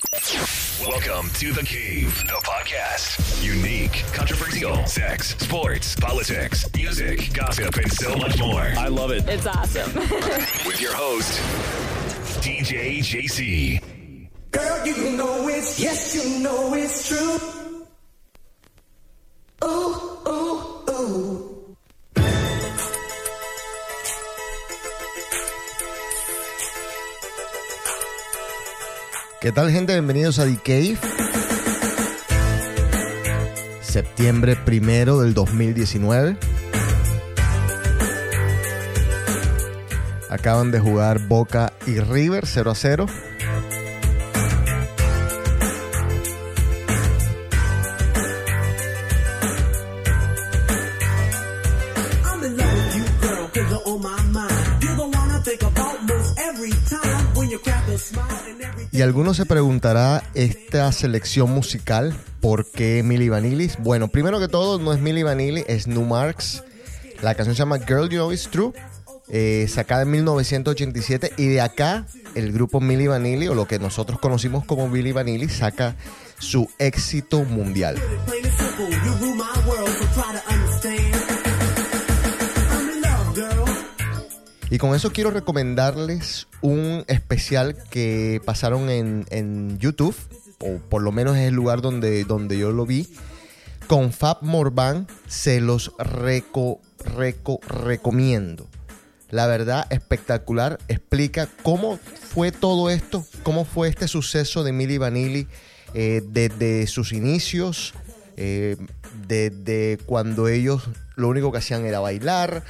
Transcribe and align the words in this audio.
Welcome 0.00 1.28
to 1.34 1.52
The 1.52 1.62
Cave, 1.62 2.16
the 2.26 2.40
podcast. 2.42 3.44
Unique, 3.44 4.02
controversial, 4.14 4.86
sex, 4.86 5.36
sports, 5.36 5.94
politics, 5.94 6.66
music, 6.74 7.30
gossip, 7.34 7.76
and 7.76 7.92
so 7.92 8.16
much 8.16 8.38
more. 8.38 8.62
I 8.78 8.88
love 8.88 9.10
it. 9.10 9.28
It's 9.28 9.46
awesome. 9.46 9.94
With 10.66 10.80
your 10.80 10.94
host, 10.94 11.38
DJ 12.42 13.00
JC. 13.00 13.82
Girl, 14.52 14.86
you 14.86 15.16
know 15.18 15.48
it's, 15.48 15.78
yes, 15.78 16.14
you 16.14 16.42
know 16.42 16.72
it's 16.72 17.06
true. 17.06 17.59
¿Qué 29.50 29.54
tal 29.54 29.72
gente? 29.72 29.94
Bienvenidos 29.94 30.38
a 30.38 30.44
Cave. 30.62 30.96
Septiembre 33.82 34.54
primero 34.54 35.18
del 35.18 35.34
2019. 35.34 36.36
Acaban 40.28 40.70
de 40.70 40.78
jugar 40.78 41.26
Boca 41.26 41.72
y 41.84 41.98
River 41.98 42.46
0 42.46 42.70
a 42.70 42.74
0. 42.76 43.06
Alguno 59.10 59.34
se 59.34 59.44
preguntará 59.44 60.22
esta 60.34 60.92
selección 60.92 61.50
musical, 61.50 62.14
¿por 62.40 62.70
qué 62.70 63.02
Milli 63.02 63.28
Vanilli? 63.28 63.68
Bueno, 63.80 64.06
primero 64.06 64.38
que 64.38 64.46
todo, 64.46 64.78
no 64.78 64.92
es 64.92 65.00
Milli 65.00 65.24
Vanilli, 65.24 65.64
es 65.66 65.88
New 65.88 66.04
Marks. 66.04 66.62
La 67.20 67.34
canción 67.34 67.56
se 67.56 67.58
llama 67.58 67.80
Girl 67.80 68.08
You 68.08 68.18
Know 68.18 68.32
It's 68.32 68.48
True, 68.48 68.72
eh, 69.28 69.66
sacada 69.68 70.02
en 70.02 70.12
1987. 70.12 71.32
Y 71.38 71.48
de 71.48 71.60
acá, 71.60 72.06
el 72.36 72.52
grupo 72.52 72.80
Milli 72.80 73.08
Vanilli, 73.08 73.48
o 73.48 73.54
lo 73.56 73.66
que 73.66 73.80
nosotros 73.80 74.20
conocimos 74.20 74.64
como 74.64 74.88
Milli 74.88 75.10
Vanilli, 75.10 75.48
saca 75.48 75.96
su 76.38 76.70
éxito 76.78 77.42
mundial. 77.42 77.96
Y 84.70 84.78
con 84.78 84.94
eso 84.94 85.12
quiero 85.12 85.32
recomendarles 85.32 86.46
un 86.60 87.04
especial 87.08 87.76
que 87.90 88.40
pasaron 88.44 88.88
en, 88.88 89.26
en 89.30 89.78
YouTube, 89.78 90.14
o 90.60 90.78
por 90.88 91.02
lo 91.02 91.10
menos 91.10 91.36
es 91.36 91.48
el 91.48 91.54
lugar 91.54 91.82
donde, 91.82 92.22
donde 92.24 92.56
yo 92.56 92.70
lo 92.70 92.86
vi, 92.86 93.08
con 93.88 94.12
Fab 94.12 94.38
Morvan. 94.42 95.08
Se 95.26 95.60
los 95.60 95.92
reco, 95.98 96.80
reco, 97.16 97.58
recomiendo. 97.66 98.68
La 99.30 99.48
verdad, 99.48 99.86
espectacular. 99.90 100.78
Explica 100.86 101.48
cómo 101.64 101.98
fue 101.98 102.52
todo 102.52 102.90
esto, 102.90 103.24
cómo 103.42 103.64
fue 103.64 103.88
este 103.88 104.06
suceso 104.06 104.62
de 104.62 104.72
Milli 104.72 104.98
Vanilli 104.98 105.48
eh, 105.94 106.22
desde 106.28 106.86
sus 106.86 107.12
inicios, 107.12 107.94
eh, 108.36 108.76
desde 109.26 109.98
cuando 110.06 110.46
ellos 110.46 110.88
lo 111.16 111.28
único 111.28 111.50
que 111.50 111.58
hacían 111.58 111.84
era 111.86 111.98
bailar. 111.98 112.62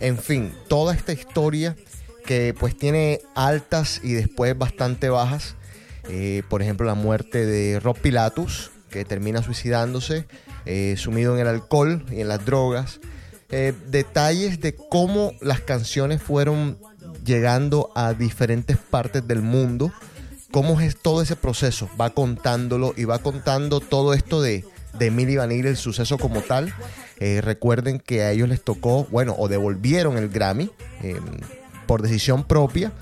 En 0.00 0.18
fin, 0.18 0.52
toda 0.68 0.94
esta 0.94 1.12
historia 1.12 1.76
que 2.26 2.54
pues 2.58 2.76
tiene 2.76 3.20
altas 3.34 4.00
y 4.02 4.12
después 4.12 4.56
bastante 4.58 5.08
bajas. 5.08 5.54
Eh, 6.08 6.42
por 6.48 6.62
ejemplo, 6.62 6.86
la 6.86 6.94
muerte 6.94 7.46
de 7.46 7.80
Rob 7.80 7.98
Pilatus, 7.98 8.70
que 8.90 9.04
termina 9.04 9.42
suicidándose, 9.42 10.26
eh, 10.66 10.94
sumido 10.98 11.34
en 11.34 11.40
el 11.40 11.48
alcohol 11.48 12.04
y 12.10 12.20
en 12.20 12.28
las 12.28 12.44
drogas. 12.44 13.00
Eh, 13.48 13.72
detalles 13.88 14.60
de 14.60 14.74
cómo 14.74 15.32
las 15.40 15.60
canciones 15.60 16.20
fueron 16.20 16.78
llegando 17.24 17.90
a 17.94 18.12
diferentes 18.12 18.76
partes 18.76 19.26
del 19.26 19.40
mundo. 19.40 19.92
Cómo 20.50 20.80
es 20.80 20.96
todo 20.96 21.22
ese 21.22 21.36
proceso. 21.36 21.88
Va 22.00 22.10
contándolo 22.10 22.92
y 22.96 23.04
va 23.04 23.18
contando 23.18 23.80
todo 23.80 24.14
esto 24.14 24.42
de, 24.42 24.64
de 24.98 25.10
Milli 25.10 25.36
Vanilli, 25.36 25.68
el 25.68 25.76
suceso 25.76 26.18
como 26.18 26.42
tal. 26.42 26.72
Eh, 27.18 27.40
recuerden 27.42 27.98
que 27.98 28.22
a 28.22 28.30
ellos 28.30 28.48
les 28.48 28.62
tocó, 28.62 29.06
bueno, 29.10 29.34
o 29.38 29.48
devolvieron 29.48 30.18
el 30.18 30.28
Grammy 30.28 30.70
eh, 31.02 31.20
por 31.86 32.02
decisión 32.02 32.44
propia, 32.44 32.92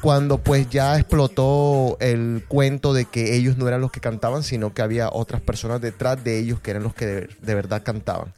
cuando 0.00 0.38
pues 0.38 0.68
ya 0.70 0.96
explotó 0.96 1.96
el 2.00 2.44
cuento 2.46 2.92
de 2.92 3.06
que 3.06 3.34
ellos 3.34 3.56
no 3.56 3.66
eran 3.66 3.80
los 3.80 3.90
que 3.90 4.00
cantaban, 4.00 4.42
sino 4.42 4.72
que 4.74 4.82
había 4.82 5.08
otras 5.10 5.40
personas 5.40 5.80
detrás 5.80 6.22
de 6.22 6.38
ellos 6.38 6.60
que 6.60 6.70
eran 6.70 6.82
los 6.82 6.94
que 6.94 7.06
de, 7.06 7.28
de 7.40 7.54
verdad 7.54 7.82
cantaban. 7.82 8.32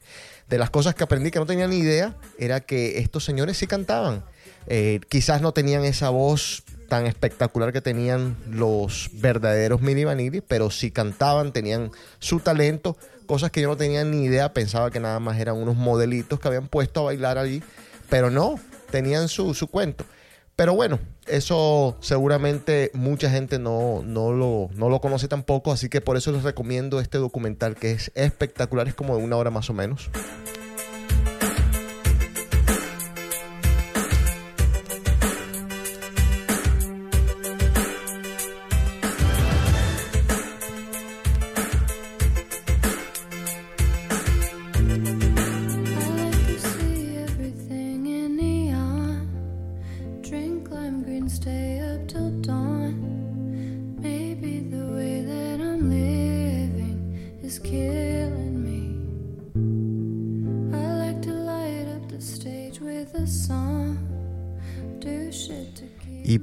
De 0.49 0.57
las 0.57 0.71
cosas 0.71 0.95
que 0.95 1.05
aprendí 1.05 1.31
que 1.31 1.39
no 1.39 1.47
tenía 1.47 1.67
ni 1.67 1.79
idea 1.79 2.17
era 2.39 2.61
que 2.61 2.99
estos 3.01 3.25
señores 3.25 3.59
sí 3.59 3.67
cantaban. 3.67 4.25
Eh, 4.67 5.01
quizás 5.09 5.43
no 5.43 5.53
tenían 5.53 5.85
esa 5.85 6.11
voz 6.11 6.63
tan 6.89 7.07
espectacular 7.07 7.73
que 7.73 7.81
tenían 7.81 8.37
los 8.51 9.11
verdaderos 9.13 9.81
Milli 9.83 10.05
Vanilli, 10.05 10.41
pero 10.41 10.71
sí 10.71 10.91
cantaban, 10.91 11.53
tenían 11.53 11.91
su 12.19 12.41
talento, 12.41 12.97
cosas 13.27 13.51
que 13.51 13.61
yo 13.61 13.69
no 13.69 13.77
tenía 13.77 14.05
ni 14.05 14.25
idea, 14.25 14.53
pensaba 14.53 14.91
que 14.91 14.99
nada 14.99 15.21
más 15.21 15.39
eran 15.39 15.57
unos 15.57 15.77
modelitos 15.77 16.41
que 16.41 16.49
habían 16.49 16.69
puesto 16.69 17.01
a 17.01 17.05
bailar 17.05 17.39
allí, 17.39 17.63
pero 18.09 18.31
no, 18.31 18.57
tenían 18.91 19.29
su, 19.29 19.55
su 19.55 19.69
cuento. 19.69 20.05
Pero 20.57 20.75
bueno, 20.75 20.99
eso 21.29 21.97
seguramente 22.01 22.91
mucha 22.93 23.31
gente 23.31 23.61
no, 23.61 24.03
no, 24.05 24.33
lo, 24.33 24.71
no 24.75 24.89
lo 24.89 25.01
conoce 25.01 25.29
tampoco, 25.29 25.71
así 25.71 25.89
que 25.89 26.01
por 26.01 26.17
eso 26.17 26.33
les 26.33 26.43
recomiendo 26.43 26.99
este 26.99 27.19
documental 27.19 27.77
que 27.77 27.93
es 27.93 28.11
espectacular, 28.17 28.89
es 28.89 28.95
como 28.95 29.17
de 29.17 29.23
una 29.23 29.37
hora 29.37 29.51
más 29.51 29.71
o 29.71 29.73
menos. 29.73 30.11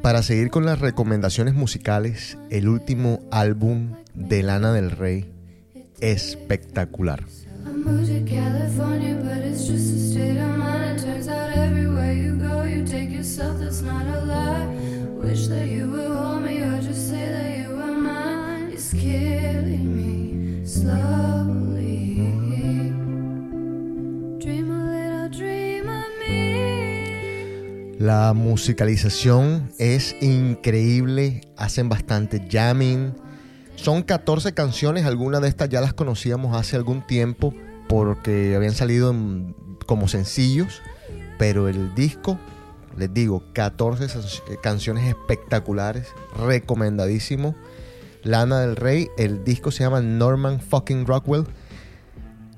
Para 0.05 0.21
seguir 0.21 0.51
con 0.51 0.67
las 0.67 0.77
recomendaciones 0.77 1.55
musicales, 1.55 2.37
el 2.51 2.69
último 2.69 3.21
álbum 3.31 3.93
de 4.13 4.43
Lana 4.43 4.71
del 4.71 4.91
Rey, 4.91 5.33
espectacular. 5.99 7.23
La 28.05 28.33
musicalización 28.33 29.71
es 29.79 30.15
increíble, 30.21 31.41
hacen 31.57 31.89
bastante 31.89 32.47
jamming. 32.51 33.15
Son 33.77 34.03
14 34.03 34.53
canciones, 34.53 35.05
algunas 35.05 35.41
de 35.41 35.47
estas 35.47 35.69
ya 35.69 35.81
las 35.81 35.95
conocíamos 35.95 36.55
hace 36.55 36.75
algún 36.75 37.01
tiempo 37.07 37.51
porque 37.89 38.53
habían 38.55 38.73
salido 38.75 39.11
como 39.87 40.07
sencillos, 40.07 40.83
pero 41.39 41.67
el 41.67 41.95
disco, 41.95 42.37
les 42.95 43.11
digo, 43.11 43.41
14 43.53 44.07
san- 44.07 44.21
canciones 44.61 45.07
espectaculares, 45.07 46.05
recomendadísimo. 46.45 47.55
Lana 48.21 48.59
del 48.59 48.75
Rey, 48.75 49.07
el 49.17 49.43
disco 49.43 49.71
se 49.71 49.83
llama 49.83 50.01
Norman 50.01 50.59
fucking 50.61 51.07
Rockwell. 51.07 51.45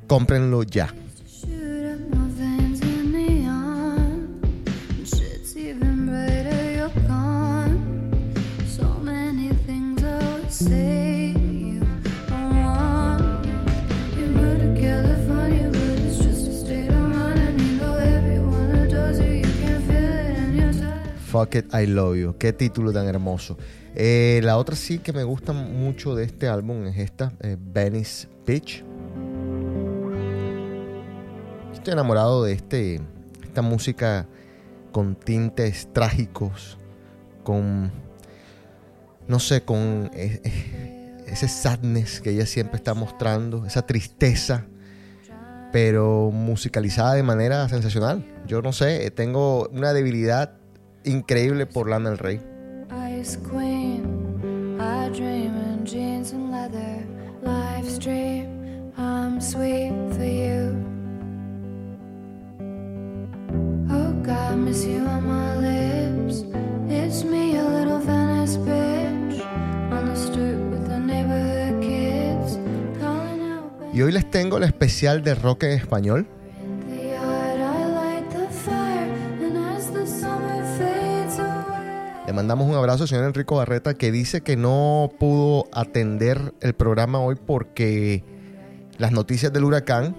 Cómprenlo 0.08 0.64
ya. 0.64 0.94
Fuck 21.38 21.54
It, 21.54 21.72
I 21.72 21.86
Love 21.86 22.18
You. 22.18 22.36
Qué 22.40 22.52
título 22.52 22.92
tan 22.92 23.06
hermoso. 23.06 23.60
Eh, 23.94 24.42
la 24.44 24.58
otra 24.58 24.76
sí 24.76 24.98
que 24.98 25.14
me 25.14 25.24
gusta 25.24 25.54
mucho 25.54 26.16
de 26.16 26.24
este 26.24 26.48
álbum 26.48 26.88
es 26.88 26.98
esta, 26.98 27.32
eh, 27.42 27.58
Venice 27.60 28.28
Beach. 28.44 28.84
Estoy 31.72 31.94
enamorado 31.94 32.44
de 32.44 32.54
este, 32.54 33.02
esta 33.44 33.62
música 33.62 34.28
con 34.92 35.14
tintes 35.14 35.94
trágicos, 35.94 36.80
con, 37.44 37.92
no 39.28 39.38
sé, 39.38 39.62
con 39.62 40.10
eh, 40.16 40.42
eh, 40.44 41.24
ese 41.28 41.48
sadness 41.48 42.20
que 42.20 42.32
ella 42.32 42.48
siempre 42.48 42.78
está 42.78 42.96
mostrando, 42.96 43.64
esa 43.68 43.86
tristeza, 43.86 44.66
pero 45.72 46.32
musicalizada 46.32 47.14
de 47.14 47.22
manera 47.22 47.70
sensacional. 47.70 48.26
Yo 48.48 48.64
no 48.64 48.74
sé, 48.74 49.12
tengo 49.12 49.68
una 49.68 49.94
debilidad 49.94 50.58
increíble 51.08 51.66
por 51.66 51.90
Lana 51.90 52.10
del 52.10 52.18
Rey. 52.18 52.40
Ice 53.20 53.38
Queen, 53.50 54.78
I 54.80 55.10
dream 55.10 55.54
in 55.56 55.86
jeans 55.86 56.32
and 56.32 56.52
leather. 56.52 57.04
Life's 57.42 57.98
dream, 57.98 58.92
I'm 58.98 59.40
sweet 59.42 59.94
for 60.16 60.24
you. 60.26 60.76
Oh 63.90 64.14
God, 64.24 64.58
miss 64.58 64.86
you 64.86 65.00
on 65.00 65.26
my 65.26 65.56
lips. 65.58 66.44
It's 66.90 67.24
me, 67.24 67.58
a 67.58 67.64
little 67.64 68.00
Venice 68.00 68.58
bitch, 68.58 69.42
on 69.92 70.06
the 70.06 70.16
stoop 70.16 70.72
with 70.72 70.88
the 70.88 71.00
neighborhood 71.00 71.82
kids, 71.82 72.58
calling 73.00 73.42
out. 73.52 73.72
Y 73.94 74.02
hoy 74.02 74.12
les 74.12 74.30
tengo 74.30 74.58
el 74.58 74.64
especial 74.64 75.24
de 75.24 75.36
rock 75.36 75.64
en 75.64 75.72
español. 75.72 76.28
Mandamos 82.38 82.70
un 82.70 82.76
abrazo 82.76 83.02
al 83.02 83.10
señor 83.10 83.26
Enrico 83.26 83.56
Barreta 83.56 83.96
que 83.96 84.12
dice 84.12 84.42
que 84.42 84.56
no 84.56 85.12
pudo 85.20 85.68
atender 85.74 86.54
el 86.62 86.76
programa 86.76 87.20
hoy 87.20 87.34
porque 87.34 88.24
las 89.00 89.12
noticias 89.12 89.52
del 89.52 89.64
huracán 89.64 90.16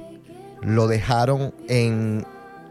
lo 0.61 0.89
dejaron 0.89 1.55
en 1.69 2.27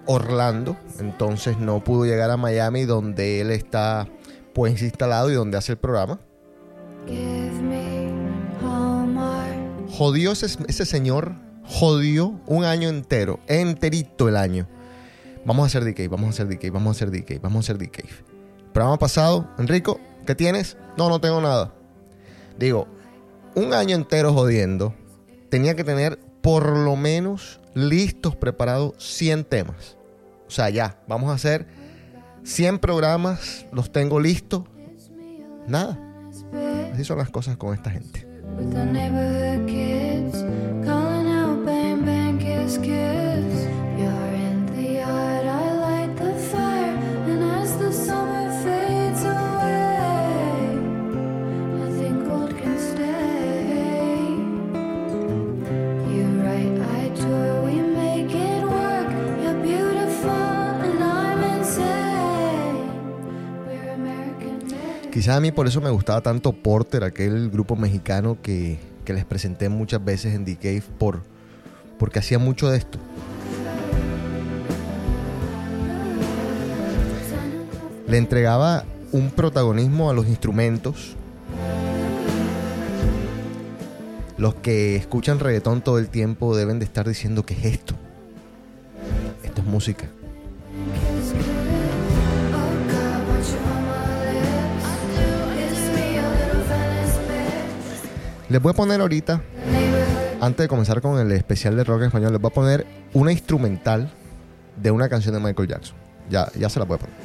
Orlando, 0.06 0.76
entonces 1.00 1.60
no 1.60 1.82
pudo 1.82 2.04
llegar 2.04 2.30
a 2.30 2.36
Miami 2.36 2.84
donde 2.84 3.40
él 3.40 3.52
está 3.52 4.10
pues 4.54 4.82
instalado 4.82 5.32
y 5.32 5.36
donde 5.36 5.58
hace 5.58 5.72
el 5.72 5.78
programa. 5.78 6.20
Jodió 9.90 10.34
ese, 10.34 10.48
ese 10.68 10.86
señor, 10.86 11.36
jodió 11.64 12.38
un 12.48 12.66
año 12.66 12.90
entero, 12.90 13.40
enterito 13.48 14.28
el 14.28 14.36
año. 14.36 14.68
Vamos 15.46 15.64
a 15.64 15.68
hacer 15.68 15.86
DK, 15.86 16.10
vamos 16.12 16.28
a 16.28 16.30
hacer 16.32 16.50
DK, 16.50 16.70
vamos 16.70 16.98
a 16.98 16.98
hacer 16.98 17.12
DK, 17.12 17.42
vamos 17.42 17.70
a 17.70 17.72
hacer 17.72 17.78
DK. 17.78 18.37
Programa 18.78 19.00
pasado, 19.00 19.48
Enrico, 19.58 20.00
¿qué 20.28 20.36
tienes? 20.36 20.78
No, 20.98 21.10
no 21.10 21.20
tengo 21.20 21.42
nada. 21.42 21.74
Digo, 22.60 22.88
un 23.56 23.74
año 23.74 23.96
entero 23.96 24.32
jodiendo, 24.34 24.94
tenía 25.50 25.76
que 25.76 25.84
tener 25.84 26.20
por 26.44 26.78
lo 26.78 26.96
menos 26.96 27.60
listos, 27.74 28.36
preparados 28.36 28.94
100 29.00 29.46
temas. 29.46 29.98
O 30.48 30.52
sea, 30.52 30.70
ya, 30.70 31.02
vamos 31.08 31.32
a 31.32 31.34
hacer 31.34 31.66
100 32.44 32.78
programas, 32.78 33.66
los 33.72 33.92
tengo 33.92 34.20
listos. 34.20 34.62
Nada. 35.66 35.98
Así 36.94 37.04
son 37.04 37.18
las 37.18 37.32
cosas 37.32 37.58
con 37.58 37.74
esta 37.74 37.90
gente. 37.90 38.28
Quizás 65.18 65.36
a 65.36 65.40
mí 65.40 65.52
por 65.52 65.66
eso 65.66 65.82
me 65.82 65.90
gustaba 65.90 66.22
tanto 66.22 66.54
Porter, 66.54 67.04
aquel 67.04 67.50
grupo 67.50 67.76
mexicano 67.76 68.38
que, 68.40 68.78
que 69.04 69.14
les 69.14 69.26
presenté 69.26 69.68
muchas 69.68 70.06
veces 70.06 70.36
en 70.36 70.46
The 70.46 70.58
Cave, 70.58 70.84
por, 71.00 71.24
porque 71.98 72.20
hacía 72.20 72.38
mucho 72.38 72.70
de 72.70 72.78
esto. 72.78 73.00
Le 78.08 78.18
entregaba 78.20 78.86
un 79.12 79.32
protagonismo 79.32 80.12
a 80.12 80.14
los 80.14 80.28
instrumentos. 80.28 81.16
Los 84.38 84.54
que 84.54 84.98
escuchan 84.98 85.40
reggaetón 85.40 85.82
todo 85.82 85.98
el 85.98 86.10
tiempo 86.10 86.56
deben 86.56 86.78
de 86.78 86.86
estar 86.86 87.08
diciendo 87.08 87.44
que 87.44 87.56
es 87.56 87.66
esto. 87.66 87.96
Esto 89.44 89.62
es 89.62 89.68
música. 89.68 90.08
Les 98.50 98.62
voy 98.62 98.72
a 98.72 98.74
poner 98.74 99.02
ahorita, 99.02 99.42
antes 100.40 100.64
de 100.64 100.68
comenzar 100.70 101.02
con 101.02 101.20
el 101.20 101.30
especial 101.34 101.76
de 101.76 101.84
rock 101.84 102.00
en 102.00 102.06
español, 102.08 102.32
les 102.32 102.40
voy 102.42 102.50
a 102.50 102.54
poner 102.54 102.88
una 103.14 103.34
instrumental 103.34 104.10
de 104.78 104.90
una 104.90 105.10
canción 105.10 105.36
de 105.36 105.42
Michael 105.42 105.68
Jackson. 105.68 105.98
Ya, 106.30 106.50
ya 106.58 106.70
se 106.70 106.80
la 106.80 106.86
voy 106.86 106.96
a 106.96 107.00
poner. 107.00 107.16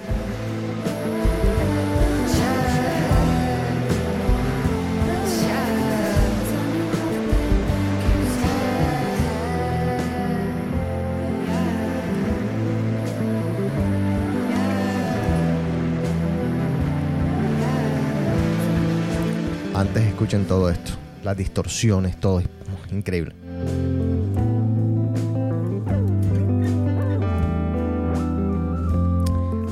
Antes 19.74 20.02
escuchen 20.04 20.44
todo 20.46 20.70
esto, 20.70 20.92
las 21.22 21.36
distorsiones, 21.36 22.18
todo 22.18 22.40
es 22.40 22.46
increíble. 22.90 23.34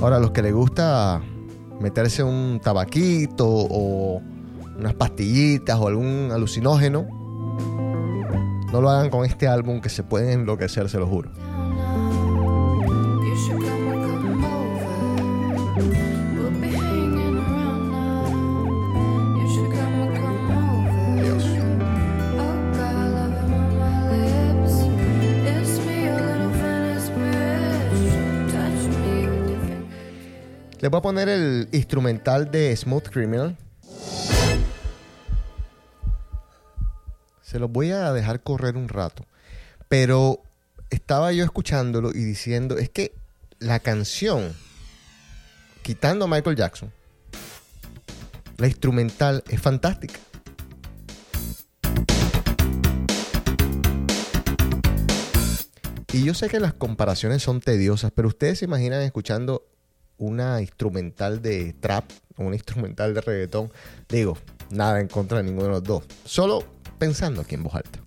Ahora, 0.00 0.16
a 0.16 0.20
los 0.20 0.30
que 0.30 0.42
les 0.42 0.54
gusta 0.54 1.20
meterse 1.80 2.22
un 2.22 2.60
tabaquito 2.62 3.46
o 3.46 4.22
unas 4.78 4.94
pastillitas 4.94 5.78
o 5.78 5.88
algún 5.88 6.30
alucinógeno, 6.32 7.06
no 8.72 8.80
lo 8.80 8.88
hagan 8.88 9.10
con 9.10 9.26
este 9.26 9.46
álbum 9.46 9.80
que 9.80 9.88
se 9.90 10.02
pueden 10.02 10.40
enloquecer, 10.40 10.88
se 10.88 10.98
lo 10.98 11.06
juro. 11.06 11.30
Voy 30.90 30.98
a 30.98 31.02
poner 31.02 31.28
el 31.28 31.68
instrumental 31.70 32.50
de 32.50 32.76
Smooth 32.76 33.10
Criminal. 33.10 33.56
Se 37.42 37.60
los 37.60 37.70
voy 37.70 37.92
a 37.92 38.12
dejar 38.12 38.42
correr 38.42 38.76
un 38.76 38.88
rato. 38.88 39.24
Pero 39.88 40.42
estaba 40.90 41.30
yo 41.30 41.44
escuchándolo 41.44 42.10
y 42.10 42.24
diciendo, 42.24 42.76
es 42.76 42.90
que 42.90 43.14
la 43.60 43.78
canción, 43.78 44.52
quitando 45.82 46.24
a 46.24 46.28
Michael 46.28 46.56
Jackson, 46.56 46.92
la 48.56 48.66
instrumental 48.66 49.44
es 49.48 49.62
fantástica. 49.62 50.18
Y 56.12 56.24
yo 56.24 56.34
sé 56.34 56.48
que 56.48 56.58
las 56.58 56.74
comparaciones 56.74 57.44
son 57.44 57.60
tediosas, 57.60 58.10
pero 58.10 58.26
ustedes 58.26 58.58
se 58.58 58.64
imaginan 58.64 59.02
escuchando 59.02 59.69
una 60.20 60.60
instrumental 60.60 61.42
de 61.42 61.72
trap 61.72 62.04
una 62.40 62.56
instrumental 62.56 63.14
de 63.14 63.20
reggaetón. 63.20 63.70
Digo, 64.08 64.36
nada 64.70 65.00
en 65.00 65.08
contra 65.08 65.38
de 65.38 65.44
ninguno 65.44 65.66
de 65.66 65.72
los 65.72 65.84
dos. 65.84 66.04
Solo 66.24 66.64
pensando 66.98 67.42
aquí 67.42 67.54
en 67.54 67.62
voz 67.62 67.74
alta. 67.74 68.00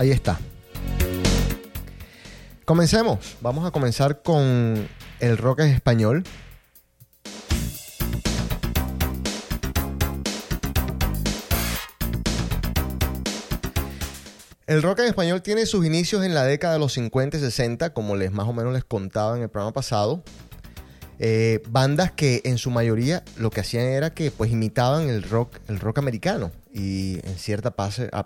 Ahí 0.00 0.12
está. 0.12 0.40
Comencemos. 2.64 3.36
Vamos 3.42 3.66
a 3.66 3.70
comenzar 3.70 4.22
con 4.22 4.88
el 5.18 5.36
rock 5.36 5.60
en 5.60 5.66
español. 5.66 6.24
El 14.66 14.80
rock 14.80 15.00
en 15.00 15.04
español 15.08 15.42
tiene 15.42 15.66
sus 15.66 15.84
inicios 15.84 16.24
en 16.24 16.32
la 16.32 16.44
década 16.44 16.72
de 16.72 16.78
los 16.78 16.94
50 16.94 17.36
y 17.36 17.40
60, 17.40 17.92
como 17.92 18.16
les 18.16 18.32
más 18.32 18.48
o 18.48 18.54
menos 18.54 18.72
les 18.72 18.84
contaba 18.84 19.36
en 19.36 19.42
el 19.42 19.50
programa 19.50 19.74
pasado. 19.74 20.24
Eh, 21.18 21.62
bandas 21.68 22.10
que 22.10 22.40
en 22.46 22.56
su 22.56 22.70
mayoría 22.70 23.22
lo 23.36 23.50
que 23.50 23.60
hacían 23.60 23.84
era 23.84 24.14
que 24.14 24.30
pues 24.30 24.50
imitaban 24.50 25.10
el 25.10 25.22
rock, 25.24 25.58
el 25.68 25.78
rock 25.78 25.98
americano 25.98 26.52
y 26.72 27.20
en 27.26 27.36
cierta, 27.36 27.74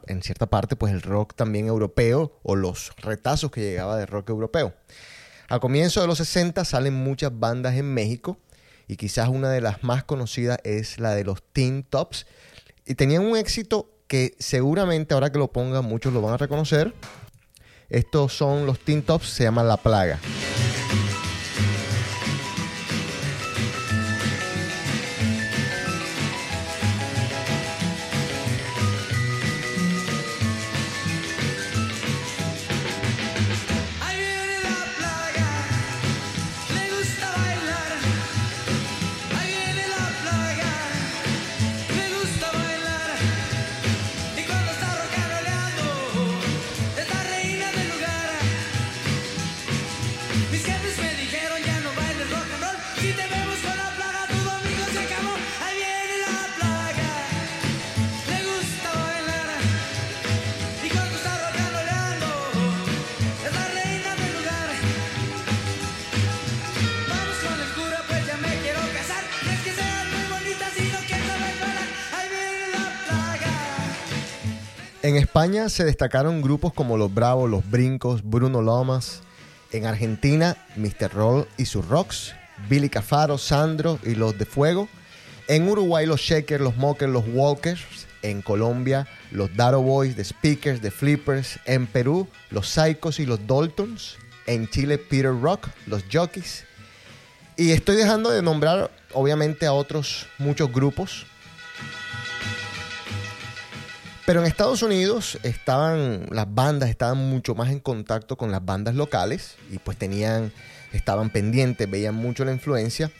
en 0.07 0.23
cierta 0.23 0.47
parte 0.47 0.77
pues 0.77 0.93
el 0.93 1.03
rock 1.03 1.35
también 1.35 1.67
europeo 1.67 2.39
o 2.43 2.57
los 2.57 2.93
retazos 2.99 3.51
que 3.51 3.61
llegaba 3.61 3.97
de 3.97 4.07
rock 4.07 4.31
europeo. 4.31 4.75
A 5.49 5.61
comienzos 5.61 6.03
de 6.03 6.07
los 6.07 6.19
60 6.19 6.65
salen 6.65 6.95
muchas 6.95 7.39
bandas 7.39 7.75
en 7.75 7.93
México 7.93 8.39
y 8.87 8.97
quizás 8.97 9.29
una 9.29 9.51
de 9.51 9.61
las 9.61 9.83
más 9.83 10.05
conocidas 10.05 10.59
es 10.65 10.99
la 10.99 11.15
de 11.15 11.25
los 11.25 11.43
Teen 11.53 11.85
Tops 11.85 12.27
y 12.87 12.95
tenían 12.95 13.25
un 13.25 13.37
éxito 13.37 13.91
que 14.07 14.35
seguramente 14.39 15.15
ahora 15.15 15.31
que 15.31 15.39
lo 15.39 15.53
pongan 15.53 15.85
muchos 15.85 16.13
lo 16.13 16.21
van 16.21 16.35
a 16.35 16.39
reconocer. 16.39 16.95
Estos 17.89 18.33
son 18.33 18.67
los 18.67 18.79
Teen 18.81 19.03
Tops, 19.03 19.29
se 19.29 19.45
llama 19.45 19.63
La 19.63 19.77
Plaga. 19.77 20.19
En 75.05 75.17
España 75.17 75.69
se 75.69 75.85
destacaron 75.85 76.41
grupos 76.41 76.73
como 76.73 76.97
Los 76.97 77.13
Bravos, 77.13 77.51
Los 77.51 77.71
Brincos, 77.71 78.23
Bruno 78.25 78.63
Lomas. 78.63 79.21
En 79.71 79.85
Argentina, 79.85 80.57
Mr. 80.77 81.13
Roll 81.13 81.47
y 81.59 81.67
sus 81.67 81.87
Rocks, 81.89 82.33
Billy 82.71 82.89
Cafaro, 82.89 83.37
Sandro 83.37 83.99
y 84.03 84.15
Los 84.15 84.39
de 84.39 84.47
Fuego. 84.47 84.89
En 85.47 85.69
Uruguay, 85.69 86.07
Los 86.07 86.23
Shakers, 86.23 86.63
Los 86.63 86.79
Mockers, 86.79 87.13
Los 87.13 87.27
Walkers. 87.29 87.83
En 88.23 88.41
Colombia, 88.41 89.07
Los 89.31 89.55
Daro 89.55 89.83
Boys, 89.83 90.17
The 90.17 90.25
Speakers, 90.25 90.81
The 90.81 90.91
Flippers. 90.91 91.59
En 91.67 91.87
Perú, 91.87 92.27
Los 92.49 92.69
Psychos 92.69 93.21
y 93.21 93.27
Los 93.27 93.47
Daltons. 93.47 94.17
En 94.47 94.71
Chile, 94.71 94.97
Peter 94.97 95.39
Rock, 95.39 95.69
Los 95.87 96.03
Jockeys. 96.11 96.65
Y 97.59 97.73
estoy 97.73 97.97
dejando 97.97 98.31
de 98.31 98.41
nombrar, 98.41 98.91
obviamente, 99.13 99.67
a 99.67 99.75
otros 99.75 100.25
muchos 100.39 100.73
grupos. 100.73 101.27
Pero 104.27 104.41
en 104.41 104.47
Estados 104.47 104.83
Unidos 104.83 105.39
estaban 105.43 106.27
las 106.31 106.53
bandas 106.53 106.89
estaban 106.89 107.19
mucho 107.19 107.55
más 107.55 107.71
en 107.71 107.81
contacto 107.81 108.37
con 108.37 108.51
las 108.51 108.65
bandas 108.65 108.95
locales 108.95 109.57
y 109.71 109.79
pues 109.79 109.99
tenían 109.99 110.53
estaban 110.93 111.31
pendientes, 111.31 111.91
veían 111.91 112.15
mucho 112.15 112.45
la 112.45 112.53
influencia 112.53 113.11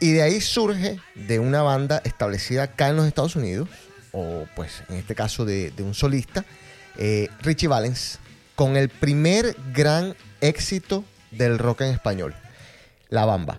y 0.00 0.12
de 0.12 0.22
ahí 0.22 0.40
surge 0.40 0.98
de 1.14 1.38
una 1.38 1.62
banda 1.62 2.00
establecida 2.04 2.64
acá 2.64 2.88
en 2.88 2.96
los 2.96 3.06
Estados 3.06 3.36
Unidos 3.36 3.68
o 4.12 4.46
pues 4.56 4.82
en 4.88 4.96
este 4.96 5.14
caso 5.14 5.44
de, 5.44 5.72
un 5.78 5.94
solista 5.94 6.44
eh, 6.96 7.28
Richie 7.42 7.68
Valens 7.68 8.18
con 8.54 8.76
el 8.76 8.88
primer 8.88 9.56
gran 9.72 10.16
éxito 10.40 11.04
del 11.30 11.58
rock 11.58 11.82
en 11.82 11.88
español, 11.88 12.34
La 13.08 13.24
Bamba. 13.24 13.58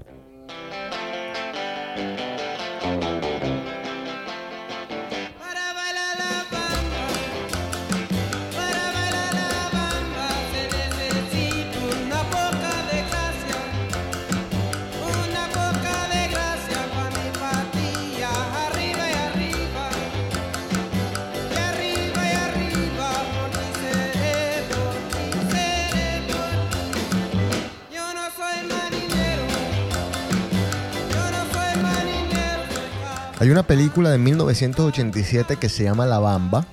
Hay 33.45 33.51
una 33.51 33.61
película 33.61 34.09
de 34.09 34.17
1987 34.17 35.57
que 35.57 35.69
se 35.69 35.83
llama 35.83 36.07
La 36.07 36.17
Bamba, 36.17 36.65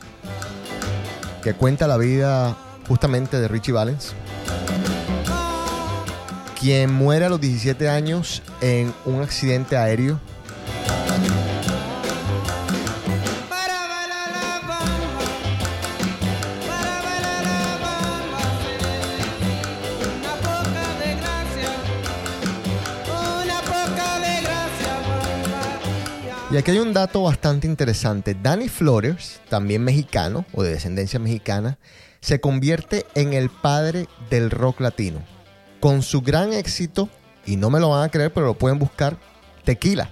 que 1.43 1.53
cuenta 1.53 1.87
la 1.87 1.99
vida 1.99 2.57
justamente 2.89 3.39
de 3.39 3.47
Richie 3.47 3.75
Valens, 3.75 4.15
quien 6.59 6.91
muere 6.91 7.27
a 7.27 7.29
los 7.29 7.43
17 7.43 7.91
años 7.91 8.43
en 8.63 8.95
un 9.05 9.21
accidente 9.21 9.77
aéreo. 9.77 10.19
Y 26.53 26.57
aquí 26.59 26.73
hay 26.73 26.81
un 26.81 26.93
dato 26.93 27.23
bastante 27.23 27.67
interesante. 27.67 28.37
Danny 28.41 28.69
Flores, 28.69 29.41
también 29.49 29.83
mexicano 29.83 30.45
o 30.53 30.63
de 30.63 30.73
descendencia 30.73 31.19
mexicana, 31.19 31.79
se 32.21 32.43
convierte 32.43 33.07
en 33.15 33.33
el 33.33 33.49
padre 33.49 34.07
del 34.29 34.51
rock 34.51 34.81
latino. 34.81 35.23
Con 35.81 36.03
su 36.03 36.21
gran 36.21 36.53
éxito, 36.53 37.09
y 37.47 37.57
no 37.57 37.71
me 37.71 37.81
lo 37.81 37.89
van 37.89 38.05
a 38.05 38.11
creer, 38.11 38.35
pero 38.35 38.45
lo 38.45 38.53
pueden 38.53 38.79
buscar, 38.79 39.17
Tequila, 39.65 40.11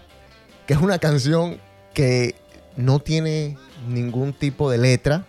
que 0.66 0.72
es 0.72 0.80
una 0.80 0.98
canción 0.98 1.60
que 1.92 2.34
no 2.74 3.00
tiene 3.00 3.58
ningún 3.86 4.32
tipo 4.32 4.70
de 4.70 4.78
letra. 4.78 5.26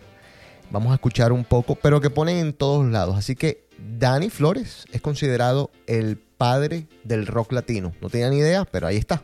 Vamos 0.70 0.94
a 0.94 0.96
escuchar 0.96 1.34
un 1.34 1.44
poco, 1.44 1.76
pero 1.76 2.00
que 2.00 2.10
ponen 2.10 2.38
en 2.38 2.54
todos 2.54 2.90
lados. 2.90 3.18
Así 3.18 3.36
que 3.36 3.66
Danny 4.00 4.30
Flores 4.30 4.86
es 4.94 5.02
considerado 5.02 5.72
el 5.88 6.16
padre 6.16 6.88
del 7.04 7.28
rock 7.28 7.52
latino. 7.52 7.92
No 8.00 8.10
tenía 8.10 8.30
ni 8.30 8.38
idea, 8.38 8.64
pero 8.64 8.88
ahí 8.88 8.96
está. 8.96 9.24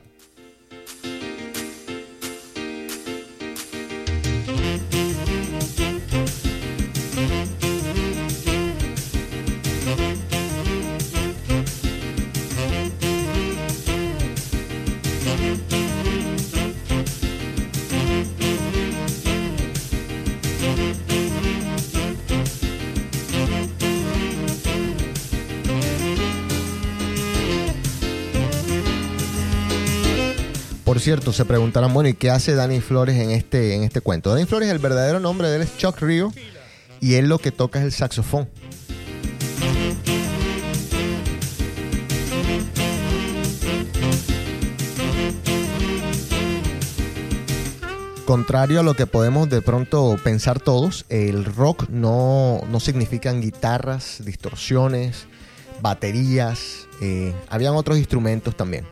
Cierto, 31.07 31.31
se 31.31 31.45
preguntarán, 31.45 31.93
bueno, 31.93 32.09
¿y 32.09 32.15
qué 32.15 32.29
hace 32.29 32.53
Dani 32.53 32.81
Flores 32.81 33.15
en 33.15 33.31
este, 33.31 33.75
en 33.75 33.83
este 33.83 34.01
cuento? 34.01 34.29
Dani 34.29 34.45
Flores, 34.45 34.67
el 34.67 34.79
verdadero 34.79 35.21
nombre 35.21 35.47
de 35.47 35.55
él 35.55 35.61
es 35.61 35.77
Chuck 35.77 36.01
Rio 36.01 36.33
y 36.99 37.13
él 37.13 37.29
lo 37.29 37.39
que 37.39 37.53
toca 37.53 37.79
es 37.79 37.85
el 37.85 37.93
saxofón. 37.93 38.49
Contrario 48.25 48.81
a 48.81 48.83
lo 48.83 48.93
que 48.93 49.07
podemos 49.07 49.49
de 49.49 49.61
pronto 49.61 50.19
pensar 50.21 50.59
todos, 50.59 51.05
el 51.07 51.45
rock 51.45 51.87
no, 51.87 52.59
no 52.69 52.81
significan 52.81 53.39
guitarras, 53.39 54.25
distorsiones, 54.25 55.27
baterías, 55.81 56.89
eh, 57.01 57.33
habían 57.47 57.75
otros 57.75 57.97
instrumentos 57.97 58.57
también. 58.57 58.85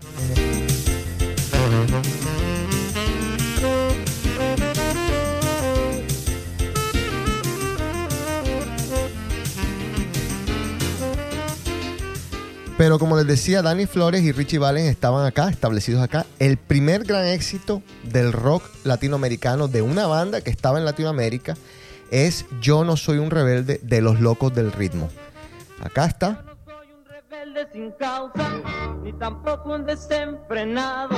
Pero 12.78 13.00
como 13.00 13.16
les 13.16 13.26
decía, 13.26 13.62
Dani 13.62 13.86
Flores 13.86 14.22
y 14.22 14.34
Richie 14.34 14.60
Valen 14.60 14.88
estaban 14.88 15.26
acá, 15.26 15.50
establecidos 15.50 16.04
acá. 16.04 16.26
El 16.40 16.58
primer 16.58 17.06
gran 17.06 17.26
éxito 17.26 17.82
del 18.04 18.34
rock 18.34 18.64
latinoamericano 18.84 19.70
de 19.70 19.82
una 19.82 20.08
banda 20.08 20.42
que 20.42 20.50
estaba 20.50 20.78
en 20.78 20.84
Latinoamérica 20.84 21.56
es 22.12 22.46
Yo 22.60 22.84
no 22.84 22.98
soy 22.98 23.18
un 23.20 23.32
rebelde 23.32 23.80
de 23.82 24.02
los 24.02 24.20
locos 24.20 24.54
del 24.54 24.74
ritmo. 24.74 25.10
Acá 25.82 26.06
está. 26.06 26.44
No 26.46 26.58
soy 26.66 26.88
un 26.92 27.06
rebelde 27.06 27.68
sin 27.72 27.92
causa, 27.92 28.62
ni 29.02 29.14
tampoco 29.14 29.74
un 29.74 29.86
desenfrenado. 29.86 31.16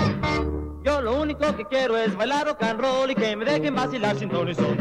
Yo 0.88 1.02
lo 1.02 1.22
único 1.22 1.54
que 1.54 1.66
quiero 1.66 1.98
es 1.98 2.16
bailar 2.16 2.48
rock 2.48 2.64
and 2.64 2.80
roll 2.80 3.12
y 3.12 3.16
que 3.16 3.36
me 3.36 3.44
dejen 3.44 3.76
vacilar 3.76 4.18
sin 4.18 4.30
ton 4.30 4.48
y 4.48 4.56
son. 4.56 4.78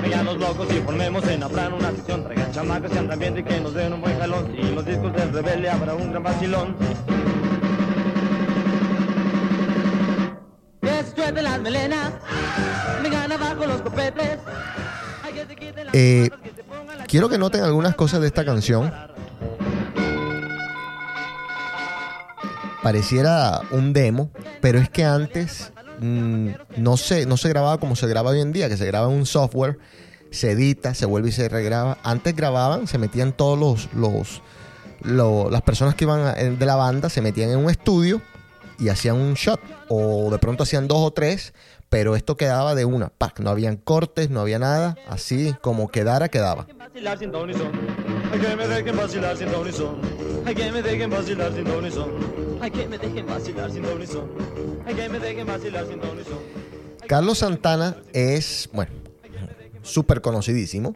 Vengan 0.00 0.24
los 0.24 0.38
locos 0.38 0.68
y 0.72 0.78
formemos 0.78 1.26
en 1.26 1.42
Afran 1.42 1.72
una 1.72 1.90
sesión. 1.90 2.22
Traigan 2.22 2.52
chamacas 2.52 2.96
andan 2.96 3.18
viendo 3.18 3.40
y 3.40 3.42
que 3.42 3.60
nos 3.60 3.74
den 3.74 3.94
un 3.94 4.00
buen 4.00 4.16
jalón. 4.16 4.54
Y 4.54 4.60
en 4.60 4.76
los 4.76 4.86
discos 4.86 5.12
del 5.12 5.32
rebelde 5.32 5.68
habrá 5.68 5.94
un 5.96 6.12
gran 6.12 6.22
vacilón. 6.22 6.76
Que 10.80 11.02
se 11.02 11.14
suelten 11.16 11.42
las 11.42 11.60
melenas, 11.60 12.12
vengan 13.02 13.32
abajo 13.32 13.66
los 13.66 13.82
copetes. 13.82 14.38
Eh, 15.92 16.30
Quiero 17.08 17.28
que 17.28 17.38
noten 17.38 17.64
algunas 17.64 17.96
cosas 17.96 18.20
de 18.20 18.28
esta 18.28 18.44
canción. 18.44 18.92
Pareciera 22.82 23.60
un 23.72 23.92
demo, 23.92 24.30
pero 24.60 24.78
es 24.78 24.88
que 24.88 25.04
antes 25.04 25.72
mm, 26.00 26.48
no, 26.78 26.96
se, 26.96 27.26
no 27.26 27.36
se 27.36 27.48
grababa 27.50 27.78
como 27.78 27.94
se 27.94 28.06
graba 28.06 28.30
hoy 28.30 28.40
en 28.40 28.52
día, 28.52 28.68
que 28.68 28.76
se 28.76 28.86
graba 28.86 29.06
en 29.12 29.18
un 29.18 29.26
software, 29.26 29.78
se 30.30 30.52
edita, 30.52 30.94
se 30.94 31.04
vuelve 31.06 31.28
y 31.28 31.32
se 31.32 31.48
regraba. 31.48 31.98
Antes 32.02 32.34
grababan, 32.34 32.86
se 32.86 32.96
metían 32.98 33.32
todos 33.32 33.58
los, 33.58 33.88
los, 33.94 34.42
lo- 35.02 35.50
las 35.50 35.62
personas 35.62 35.94
que 35.94 36.04
iban 36.04 36.20
a- 36.20 36.32
de 36.34 36.66
la 36.66 36.76
banda, 36.76 37.10
se 37.10 37.20
metían 37.20 37.50
en 37.50 37.58
un 37.58 37.70
estudio 37.70 38.22
y 38.78 38.88
hacían 38.88 39.16
un 39.16 39.34
shot, 39.34 39.60
o 39.88 40.30
de 40.30 40.38
pronto 40.38 40.62
hacían 40.62 40.88
dos 40.88 40.98
o 41.00 41.10
tres, 41.10 41.52
pero 41.90 42.16
esto 42.16 42.36
quedaba 42.38 42.74
de 42.74 42.86
una, 42.86 43.10
¡pac! 43.10 43.40
no 43.40 43.50
habían 43.50 43.76
cortes, 43.76 44.30
no 44.30 44.40
había 44.40 44.58
nada, 44.58 44.96
así 45.06 45.54
como 45.60 45.88
quedara, 45.88 46.28
quedaba. 46.30 46.66
Ay, 52.60 52.70
que 52.70 52.86
me 52.86 52.98
dejen 52.98 53.26
vacilar 53.26 53.70
sin 53.70 53.84
son. 54.06 54.30
Ay, 54.86 54.94
que 54.94 55.08
me 55.08 55.18
dejen 55.18 55.46
vacilar 55.46 55.86
sin 55.86 56.00
son. 56.00 56.38
Carlos 57.06 57.38
Santana 57.38 57.96
es, 58.12 58.68
bueno, 58.72 58.92
súper 59.82 60.20
conocidísimo 60.20 60.94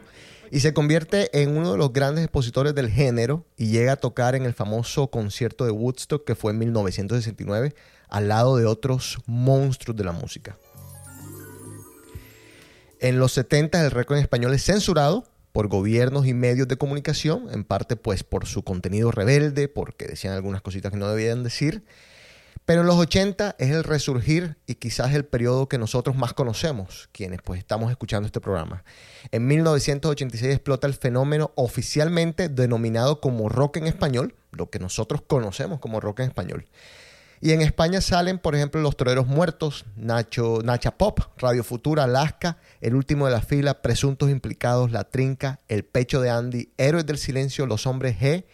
y 0.51 0.61
se 0.61 0.75
convierte 0.75 1.43
en 1.43 1.57
uno 1.57 1.73
de 1.73 1.79
los 1.79 1.93
grandes 1.93 2.25
expositores 2.25 2.75
del 2.75 2.91
género 2.91 3.45
y 3.57 3.69
llega 3.69 3.93
a 3.93 3.97
tocar 3.97 4.35
en 4.35 4.45
el 4.45 4.55
famoso 4.55 5.09
concierto 5.09 5.65
de 5.65 5.73
Woodstock 5.73 6.25
que 6.25 6.35
fue 6.35 6.53
en 6.53 6.59
1969 6.59 7.75
al 8.09 8.29
lado 8.29 8.57
de 8.57 8.67
otros 8.67 9.19
monstruos 9.27 9.97
de 9.97 10.05
la 10.05 10.13
música. 10.13 10.57
En 13.01 13.19
los 13.19 13.33
70 13.33 13.85
el 13.85 13.91
récord 13.91 14.19
en 14.19 14.23
español 14.23 14.55
es 14.55 14.65
censurado 14.65 15.25
por 15.55 15.69
gobiernos 15.69 16.27
y 16.27 16.35
medios 16.35 16.67
de 16.67 16.77
comunicación, 16.77 17.47
en 17.53 17.63
parte 17.63 17.95
pues 17.95 18.25
por 18.25 18.45
su 18.45 18.65
contenido 18.65 19.13
rebelde, 19.13 19.69
porque 19.69 20.07
decían 20.07 20.35
algunas 20.35 20.63
cositas 20.63 20.91
que 20.91 20.99
no 20.99 21.09
debían 21.09 21.45
decir. 21.45 21.85
Pero 22.65 22.81
en 22.81 22.89
los 22.89 22.97
80 22.97 23.55
es 23.61 23.71
el 23.71 23.85
resurgir 23.85 24.57
y 24.67 24.75
quizás 24.75 25.15
el 25.15 25.25
periodo 25.25 25.69
que 25.69 25.79
nosotros 25.79 26.17
más 26.17 26.33
conocemos, 26.33 27.09
quienes 27.13 27.41
pues 27.41 27.61
estamos 27.61 27.93
escuchando 27.93 28.27
este 28.27 28.41
programa. 28.41 28.83
En 29.31 29.47
1986 29.47 30.53
explota 30.53 30.89
el 30.89 30.95
fenómeno 30.95 31.53
oficialmente 31.55 32.49
denominado 32.49 33.21
como 33.21 33.49
rock 33.49 33.77
en 33.77 33.87
español, 33.87 34.35
lo 34.51 34.71
que 34.71 34.81
nosotros 34.81 35.23
conocemos 35.25 35.79
como 35.79 36.01
rock 36.01 36.19
en 36.19 36.27
español. 36.27 36.67
Y 37.45 37.53
en 37.53 37.61
España 37.61 38.01
salen, 38.01 38.39
por 38.39 38.55
ejemplo, 38.55 38.81
Los 38.81 38.97
Toreros 38.97 39.27
Muertos, 39.27 39.85
Nacho, 39.97 40.61
Nacha 40.65 40.97
Pop, 40.97 41.21
Radio 41.37 41.63
Futura, 41.63 42.05
Alaska, 42.05 42.57
El 42.81 42.95
Último 42.95 43.27
de 43.27 43.33
la 43.33 43.43
Fila, 43.43 43.83
Presuntos 43.83 44.31
Implicados, 44.31 44.93
La 44.93 45.05
Trinca, 45.05 45.61
El 45.69 45.85
Pecho 45.85 46.23
de 46.23 46.31
Andy, 46.31 46.71
Héroes 46.79 47.05
del 47.05 47.19
Silencio, 47.19 47.67
Los 47.67 47.87
Hombres 47.87 48.17
G, 48.19 48.47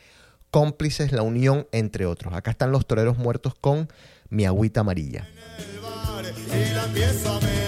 Cómplices, 0.51 1.13
La 1.13 1.23
Unión, 1.23 1.69
entre 1.71 2.05
otros. 2.05 2.35
Acá 2.35 2.51
están 2.51 2.73
Los 2.73 2.85
Toreros 2.85 3.17
Muertos 3.17 3.55
con 3.55 3.89
Mi 4.29 4.45
Agüita 4.45 4.81
Amarilla. 4.81 5.29
y 6.53 6.75
la 6.75 6.85
empiezo 6.85 7.33
a 7.33 7.41
mear 7.43 7.60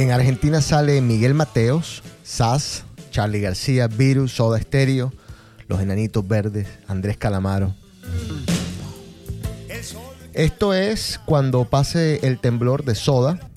En 0.00 0.10
Argentina 0.12 0.62
sale 0.62 1.02
Miguel 1.02 1.34
Mateos, 1.34 2.02
Sass, 2.24 2.84
Charlie 3.10 3.42
García, 3.42 3.86
Virus, 3.86 4.32
Soda 4.32 4.58
Stereo, 4.58 5.12
Los 5.68 5.82
Enanitos 5.82 6.26
Verdes, 6.26 6.66
Andrés 6.88 7.18
Calamaro. 7.18 7.74
Esto 10.32 10.72
es 10.72 11.20
cuando 11.26 11.66
pase 11.66 12.26
el 12.26 12.38
temblor 12.38 12.86
de 12.86 12.94
Soda. 12.94 13.49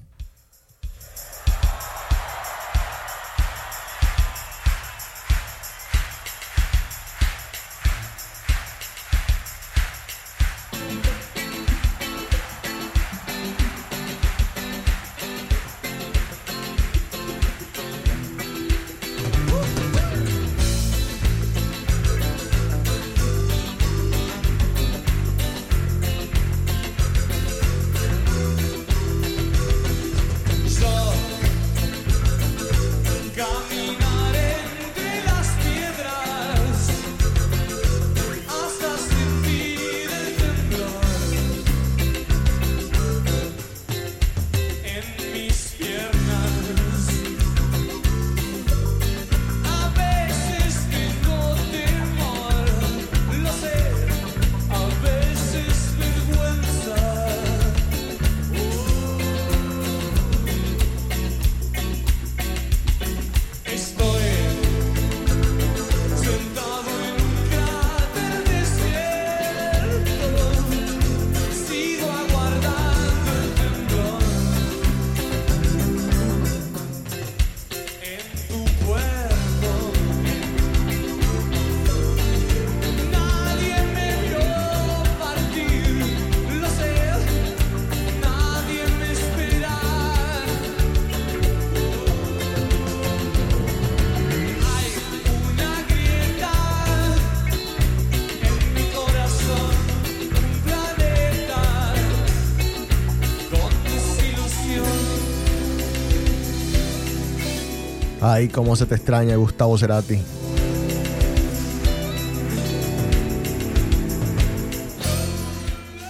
Ay, 108.26 108.48
cómo 108.48 108.78
se 108.78 108.86
te 108.86 108.96
extraña 108.96 109.36
Gustavo 109.36 109.78
Cerati. 109.78 110.18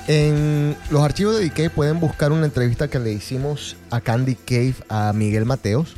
En 0.08 0.78
los 0.92 1.02
archivos 1.02 1.36
de 1.36 1.50
DK 1.50 1.72
pueden 1.74 2.00
buscar 2.00 2.32
una 2.32 2.46
entrevista 2.46 2.88
que 2.88 3.00
le 3.00 3.12
hicimos 3.12 3.78
a 3.90 4.00
Candy 4.00 4.36
Cave 4.36 4.76
a 4.90 5.12
Miguel 5.12 5.46
Mateos. 5.46 5.96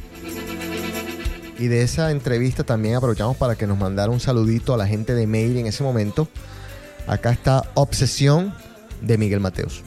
Y 1.60 1.68
de 1.68 1.82
esa 1.82 2.12
entrevista 2.12 2.64
también 2.64 2.96
aprovechamos 2.96 3.36
para 3.36 3.58
que 3.58 3.68
nos 3.68 3.78
mandara 3.78 4.10
un 4.10 4.22
saludito 4.22 4.74
a 4.74 4.78
la 4.78 4.88
gente 4.88 5.14
de 5.16 5.28
Mail 5.28 5.58
en 5.58 5.68
ese 5.68 5.84
momento. 5.84 6.30
Acá 7.08 7.32
está 7.32 7.70
Obsesión 7.74 8.54
de 9.02 9.18
Miguel 9.18 9.42
Mateos. 9.42 9.84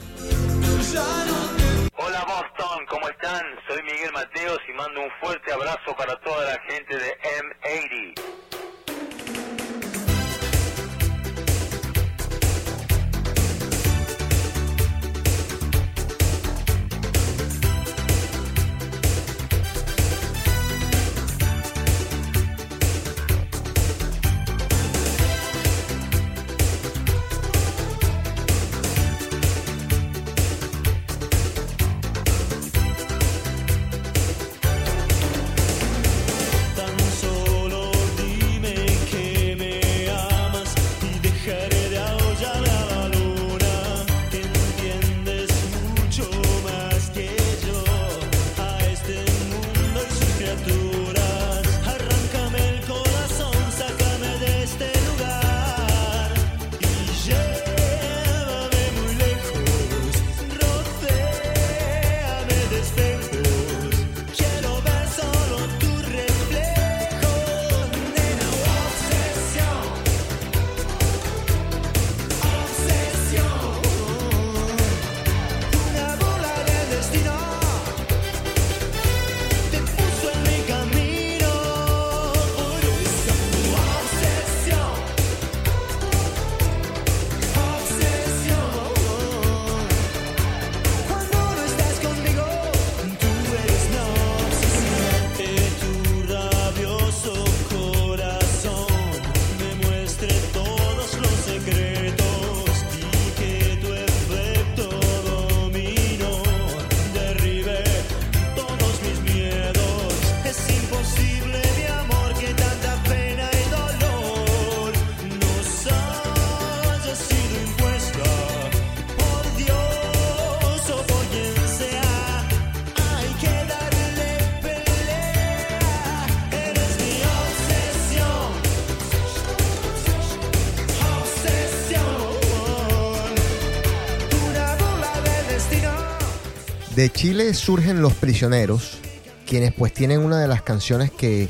De 136.98 137.12
Chile 137.12 137.54
surgen 137.54 138.02
Los 138.02 138.12
Prisioneros, 138.14 138.98
quienes 139.46 139.72
pues 139.72 139.94
tienen 139.94 140.18
una 140.18 140.40
de 140.40 140.48
las 140.48 140.62
canciones 140.62 141.12
que 141.12 141.48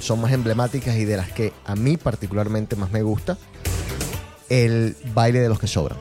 son 0.00 0.20
más 0.20 0.32
emblemáticas 0.32 0.96
y 0.96 1.04
de 1.04 1.16
las 1.16 1.30
que 1.30 1.52
a 1.66 1.76
mí 1.76 1.96
particularmente 1.96 2.74
más 2.74 2.90
me 2.90 3.02
gusta, 3.02 3.38
el 4.48 4.96
baile 5.14 5.38
de 5.38 5.48
los 5.48 5.60
que 5.60 5.68
sobran. 5.68 6.00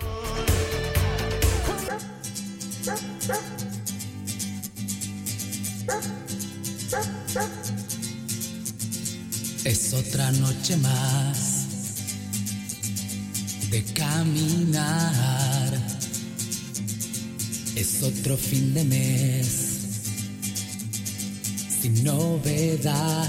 fin 18.49 18.73
de 18.73 18.83
mes 18.85 19.47
sin 21.81 22.03
novedad. 22.03 23.27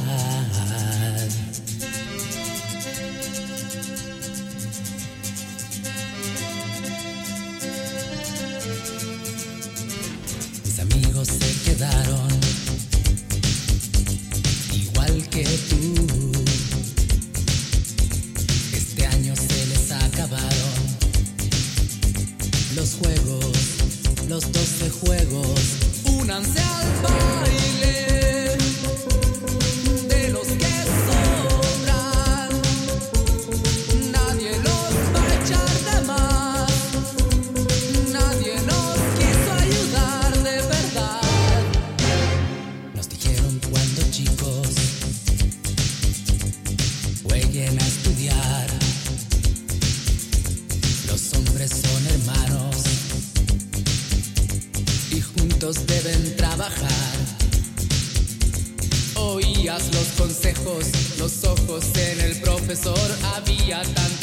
los 61.19 61.45
ojos 61.45 61.85
en 61.97 62.21
el 62.21 62.41
profesor 62.41 62.99
había 63.35 63.83
tanto 63.83 64.18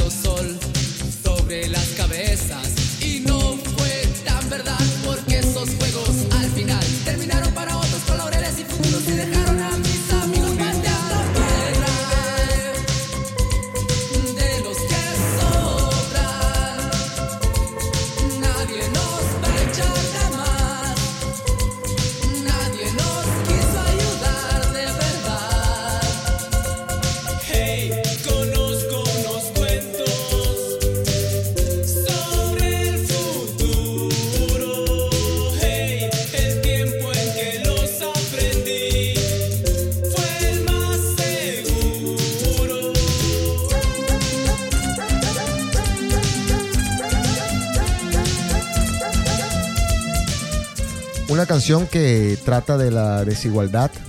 canción 51.67 51.88
que 51.88 52.38
trata 52.45 52.78
de 52.78 52.91
la 52.91 53.25
desigualdad 53.25 53.89
de 53.89 53.99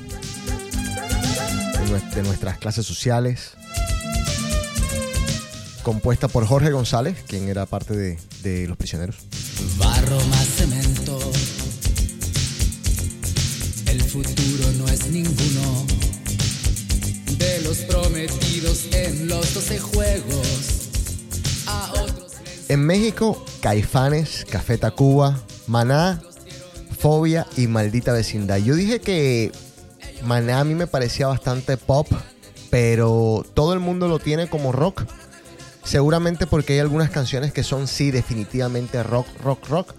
nues- 1.90 2.14
de 2.14 2.22
nuestras 2.22 2.58
clases 2.58 2.84
sociales. 2.84 3.52
Compuesta 5.82 6.28
por 6.28 6.46
Jorge 6.46 6.70
González, 6.70 7.16
quien 7.26 7.48
era 7.48 7.64
parte 7.64 7.96
de, 7.96 8.18
de 8.42 8.68
Los 8.68 8.76
Prisioneros. 8.76 9.16
Barro 9.78 10.20
más 10.26 10.44
cemento. 10.54 11.18
El 13.86 14.02
futuro 14.02 14.70
no 14.76 14.86
es 14.88 15.06
ninguno 15.06 15.86
de 17.38 17.60
los 17.62 17.78
prometidos 17.78 18.84
en 18.92 19.28
los 19.28 19.54
12 19.54 19.78
juegos. 19.78 20.46
A 21.66 21.90
otros 22.02 22.32
les 22.44 22.68
En 22.68 22.80
México, 22.84 23.42
Caifanes, 23.62 24.44
Café 24.50 24.76
Tacuba, 24.76 25.40
Maná, 25.66 26.20
Fobia 27.06 27.46
y 27.56 27.68
Maldita 27.68 28.12
Vecindad. 28.12 28.56
Yo 28.56 28.74
dije 28.74 29.00
que 29.00 29.52
Maná 30.24 30.58
a 30.58 30.64
mí 30.64 30.74
me 30.74 30.88
parecía 30.88 31.28
bastante 31.28 31.76
pop, 31.76 32.08
pero 32.68 33.46
todo 33.54 33.74
el 33.74 33.78
mundo 33.78 34.08
lo 34.08 34.18
tiene 34.18 34.48
como 34.48 34.72
rock. 34.72 35.04
Seguramente 35.84 36.48
porque 36.48 36.72
hay 36.72 36.78
algunas 36.80 37.10
canciones 37.10 37.52
que 37.52 37.62
son 37.62 37.86
sí 37.86 38.10
definitivamente 38.10 39.04
rock, 39.04 39.28
rock, 39.40 39.68
rock. 39.68 39.94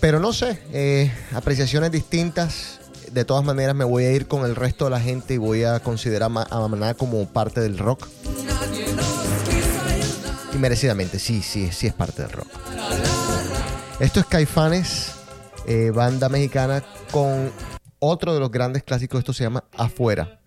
Pero 0.00 0.20
no 0.20 0.32
sé, 0.32 0.58
eh, 0.72 1.12
apreciaciones 1.34 1.92
distintas. 1.92 2.80
De 3.10 3.26
todas 3.26 3.44
maneras 3.44 3.76
me 3.76 3.84
voy 3.84 4.04
a 4.04 4.12
ir 4.12 4.26
con 4.26 4.46
el 4.46 4.56
resto 4.56 4.86
de 4.86 4.92
la 4.92 5.00
gente 5.00 5.34
y 5.34 5.36
voy 5.36 5.64
a 5.64 5.80
considerar 5.80 6.30
a 6.32 6.66
Maná 6.66 6.94
como 6.94 7.26
parte 7.28 7.60
del 7.60 7.76
rock. 7.76 8.08
Y 10.54 10.56
merecidamente, 10.56 11.18
sí, 11.18 11.42
sí, 11.42 11.70
sí 11.72 11.88
es 11.88 11.92
parte 11.92 12.22
del 12.22 12.32
rock. 12.32 12.48
Esto 14.00 14.20
es 14.20 14.24
Caifanes, 14.24 15.12
eh, 15.66 15.90
banda 15.90 16.28
mexicana 16.28 16.82
con 17.10 17.50
otro 17.98 18.34
de 18.34 18.40
los 18.40 18.50
grandes 18.50 18.82
clásicos. 18.82 19.20
Esto 19.20 19.32
se 19.32 19.44
llama 19.44 19.64
Afuera. 19.76 20.41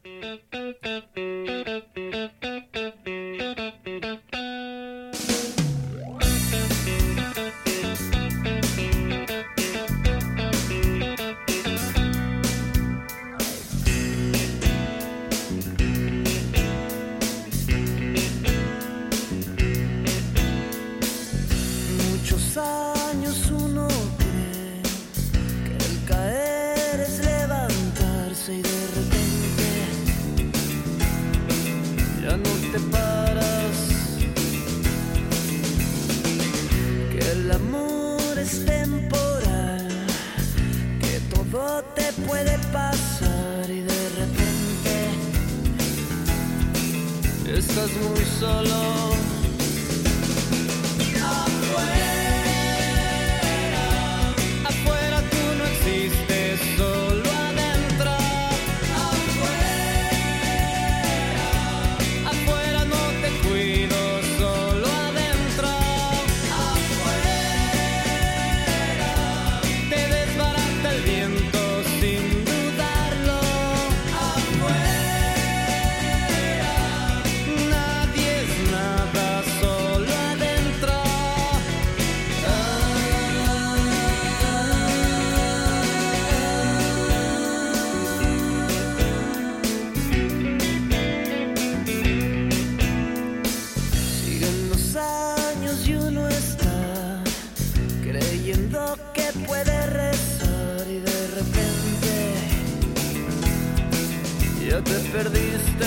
Te 104.83 104.99
perdiste. 105.11 105.85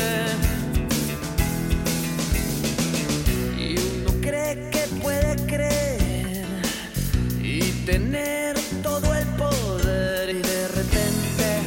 Y 3.59 3.79
uno 3.79 4.21
cree 4.21 4.71
que 4.71 4.85
puede 5.03 5.37
creer 5.47 6.47
y 7.43 7.61
tener 7.85 8.57
todo 8.83 9.15
el 9.15 9.27
poder 9.37 10.31
y 10.31 10.43
de 10.43 10.69
repente 10.69 11.63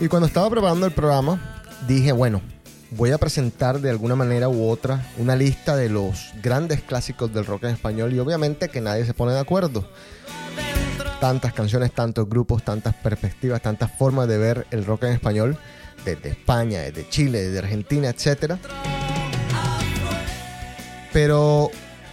Y 0.00 0.08
cuando 0.08 0.26
estaba 0.26 0.50
preparando 0.50 0.86
el 0.86 0.92
programa, 0.92 1.62
dije, 1.86 2.12
bueno, 2.12 2.40
voy 2.90 3.12
a 3.12 3.18
presentar 3.18 3.80
de 3.80 3.90
alguna 3.90 4.16
manera 4.16 4.48
u 4.48 4.68
otra 4.68 5.06
una 5.18 5.36
lista 5.36 5.76
de 5.76 5.88
los 5.88 6.32
grandes 6.42 6.82
clásicos 6.82 7.32
del 7.32 7.46
rock 7.46 7.64
en 7.64 7.70
español 7.70 8.12
y 8.12 8.18
obviamente 8.18 8.68
que 8.68 8.80
nadie 8.80 9.04
se 9.04 9.14
pone 9.14 9.32
de 9.32 9.40
acuerdo. 9.40 9.88
Tantas 11.20 11.52
canciones, 11.52 11.92
tantos 11.92 12.28
grupos, 12.28 12.62
tantas 12.62 12.94
perspectivas, 12.94 13.60
tantas 13.60 13.90
formas 13.90 14.28
de 14.28 14.38
ver 14.38 14.66
el 14.70 14.84
rock 14.84 15.04
en 15.04 15.12
español, 15.14 15.58
desde 16.04 16.28
España, 16.30 16.80
desde 16.82 17.08
Chile, 17.08 17.40
desde 17.42 17.58
Argentina, 17.58 18.08
etc. 18.08 18.52
Pero 21.12 21.70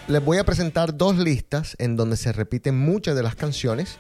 les 0.08 0.24
voy 0.26 0.40
a 0.40 0.44
presentar 0.44 0.98
dos 0.98 1.18
listas 1.18 1.76
en 1.78 1.96
donde 1.96 2.18
se 2.18 2.32
repiten 2.34 2.78
muchas 2.80 3.16
de 3.16 3.22
las 3.22 3.36
canciones, 3.36 3.98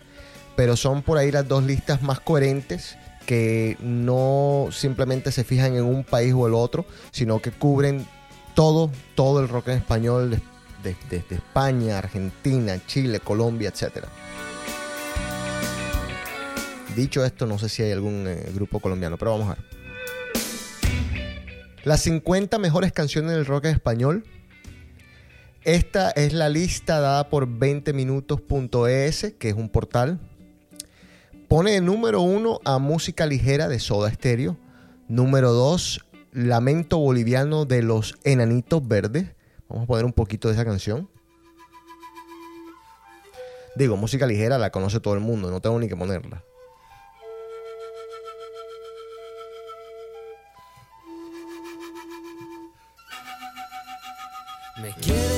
pero 0.56 0.76
son 0.76 1.04
por 1.04 1.20
ahí 1.20 1.32
las 1.32 1.48
dos 1.48 1.64
listas 1.64 2.02
más 2.02 2.20
coherentes 2.20 2.98
que 3.28 3.78
no 3.82 4.70
simplemente 4.72 5.32
se 5.32 5.44
fijan 5.44 5.76
en 5.76 5.84
un 5.84 6.04
país 6.04 6.34
o 6.34 6.48
el 6.48 6.54
otro, 6.56 6.86
sino 7.12 7.40
que 7.42 7.52
cubren 7.52 8.08
todo, 8.56 8.90
todo 9.14 9.40
el 9.40 9.50
rock 9.50 9.68
en 9.70 9.78
español 9.78 10.30
de- 10.32 10.42
de- 10.84 10.96
desde 11.10 11.36
España, 11.36 11.98
Argentina, 12.00 12.80
Chile, 12.88 13.20
Colombia, 13.20 13.70
etc. 13.70 14.06
Dicho 16.96 17.26
esto, 17.26 17.46
no 17.46 17.60
sé 17.60 17.68
si 17.68 17.84
hay 17.84 17.92
algún 17.92 18.26
eh, 18.28 18.50
grupo 18.54 18.80
colombiano, 18.80 19.18
pero 19.18 19.32
vamos 19.32 19.50
a 19.50 19.56
ver. 19.56 19.64
Las 21.84 22.02
50 22.02 22.58
mejores 22.58 22.94
canciones 22.94 23.32
del 23.32 23.46
rock 23.46 23.66
español. 23.66 24.24
Esta 25.64 26.12
es 26.12 26.34
la 26.34 26.48
lista 26.48 27.00
dada 27.00 27.30
por 27.30 27.48
20minutos.es, 27.48 29.34
que 29.38 29.50
es 29.50 29.56
un 29.56 29.70
portal. 29.70 30.20
Pone 31.48 31.72
de 31.72 31.82
número 31.82 32.22
uno 32.22 32.60
a 32.66 32.80
Música 32.80 33.26
Ligera 33.26 33.68
de 33.68 33.80
Soda 33.80 34.12
Stereo. 34.12 34.58
Número 35.08 35.52
dos, 35.52 36.06
Lamento 36.32 36.98
Boliviano 36.98 37.66
de 37.66 37.84
los 37.84 38.16
Enanitos 38.24 38.88
Verdes. 38.88 39.36
Vamos 39.68 39.84
a 39.84 39.88
poner 39.88 40.06
un 40.06 40.14
poquito 40.14 40.48
de 40.48 40.54
esa 40.54 40.66
canción. 40.66 41.10
Digo, 43.76 43.98
música 43.98 44.26
ligera 44.26 44.58
la 44.58 44.72
conoce 44.72 45.02
todo 45.02 45.14
el 45.16 45.20
mundo, 45.20 45.52
no 45.52 45.62
tengo 45.62 45.78
ni 45.80 45.90
que 45.90 45.98
ponerla. 45.98 46.44
Me 54.78 54.92
quieren 54.92 55.35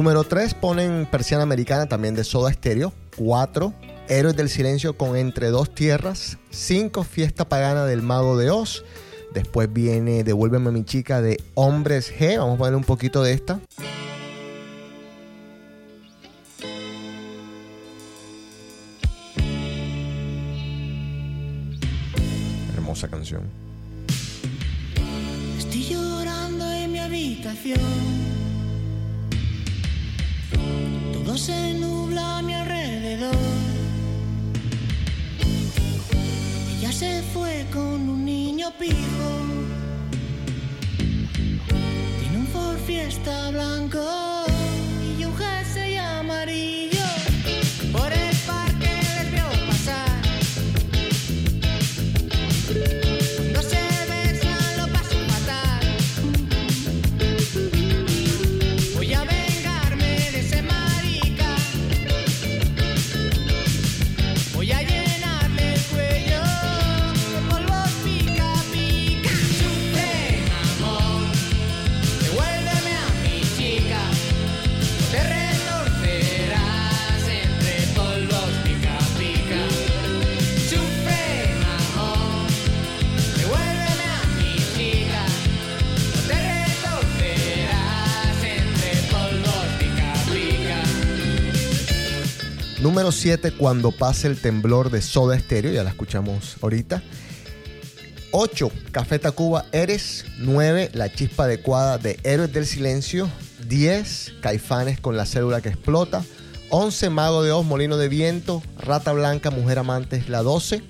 Número 0.00 0.24
3 0.24 0.54
ponen 0.54 1.04
Persiana 1.04 1.42
Americana 1.42 1.84
también 1.84 2.14
de 2.14 2.24
Soda 2.24 2.50
Stereo. 2.50 2.90
4 3.18 3.74
Héroes 4.08 4.34
del 4.34 4.48
Silencio 4.48 4.96
con 4.96 5.14
Entre 5.14 5.50
Dos 5.50 5.74
Tierras. 5.74 6.38
5 6.48 7.04
Fiesta 7.04 7.46
Pagana 7.50 7.84
del 7.84 8.00
Mago 8.00 8.38
de 8.38 8.48
Oz. 8.48 8.82
Después 9.34 9.70
viene 9.70 10.24
Devuélveme 10.24 10.70
a 10.70 10.72
mi 10.72 10.86
chica 10.86 11.20
de 11.20 11.38
Hombres 11.52 12.14
G. 12.18 12.38
Vamos 12.38 12.54
a 12.54 12.58
poner 12.60 12.76
un 12.76 12.84
poquito 12.84 13.22
de 13.22 13.34
esta. 13.34 13.60
Número 93.00 93.12
7, 93.12 93.52
Cuando 93.52 93.92
pase 93.92 94.26
el 94.26 94.38
temblor 94.38 94.90
de 94.90 95.00
Soda 95.00 95.38
Stereo, 95.38 95.72
ya 95.72 95.82
la 95.82 95.88
escuchamos 95.88 96.58
ahorita. 96.60 97.02
8, 98.30 98.70
Café 98.92 99.18
Tacuba 99.18 99.64
Eres. 99.72 100.26
9, 100.36 100.90
La 100.92 101.10
Chispa 101.10 101.44
Adecuada 101.44 101.96
de 101.96 102.20
Héroes 102.24 102.52
del 102.52 102.66
Silencio. 102.66 103.30
10, 103.66 104.34
Caifanes 104.42 105.00
con 105.00 105.16
la 105.16 105.24
célula 105.24 105.62
que 105.62 105.70
explota. 105.70 106.22
11, 106.68 107.08
Mago 107.08 107.42
de 107.42 107.52
Oz, 107.52 107.64
Molino 107.64 107.96
de 107.96 108.10
Viento. 108.10 108.62
Rata 108.76 109.12
Blanca, 109.12 109.50
Mujer 109.50 109.78
Amante 109.78 110.16
es 110.16 110.28
la 110.28 110.42
12. 110.42 110.82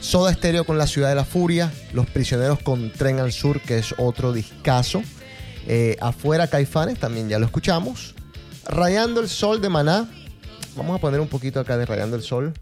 Soda 0.00 0.34
Stereo 0.34 0.64
con 0.64 0.76
La 0.76 0.88
Ciudad 0.88 1.10
de 1.10 1.14
la 1.14 1.24
Furia. 1.24 1.72
Los 1.92 2.06
Prisioneros 2.06 2.58
con 2.64 2.90
Tren 2.90 3.20
al 3.20 3.30
Sur, 3.30 3.60
que 3.60 3.78
es 3.78 3.94
otro 3.96 4.32
discazo. 4.32 5.04
Eh, 5.68 5.96
afuera 6.00 6.48
Caifanes, 6.48 6.98
también 6.98 7.28
ya 7.28 7.38
lo 7.38 7.46
escuchamos. 7.46 8.16
Rayando 8.64 9.20
el 9.20 9.28
Sol 9.28 9.60
de 9.60 9.68
Maná. 9.68 10.08
Vamos 10.78 10.96
a 10.96 11.00
poner 11.00 11.18
un 11.18 11.26
poquito 11.26 11.58
acá 11.58 11.76
de 11.76 11.84
Rayando 11.84 12.14
el 12.14 12.22
Sol. 12.22 12.54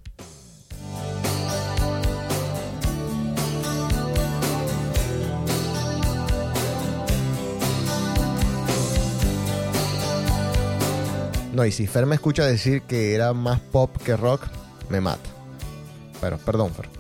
No, 11.53 11.65
y 11.65 11.73
si 11.73 11.87
Fer 11.87 12.07
me 12.07 12.15
escucha 12.15 12.47
decir 12.47 12.83
que 12.83 13.15
era 13.15 13.35
más 13.35 13.61
pop 13.61 13.95
que 14.03 14.17
rock, 14.17 14.47
me 14.89 15.03
mata. 15.03 15.29
Pero, 16.21 16.39
perdón, 16.39 16.73
Fer. 16.73 16.96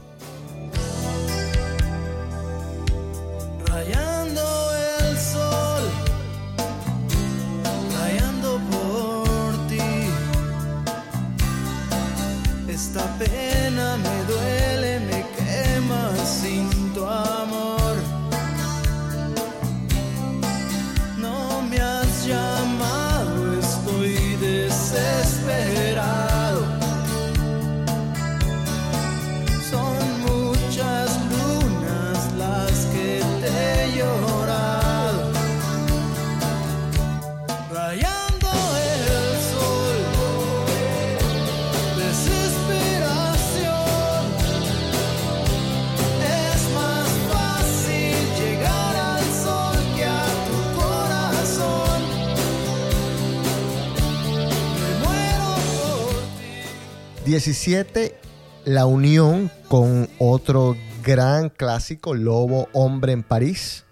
17, 57.36 58.18
La 58.64 58.86
Unión 58.86 59.50
con 59.68 60.08
otro 60.18 60.74
gran 61.04 61.50
clásico, 61.50 62.14
Lobo 62.14 62.70
Hombre 62.72 63.12
en 63.12 63.22
París. 63.22 63.84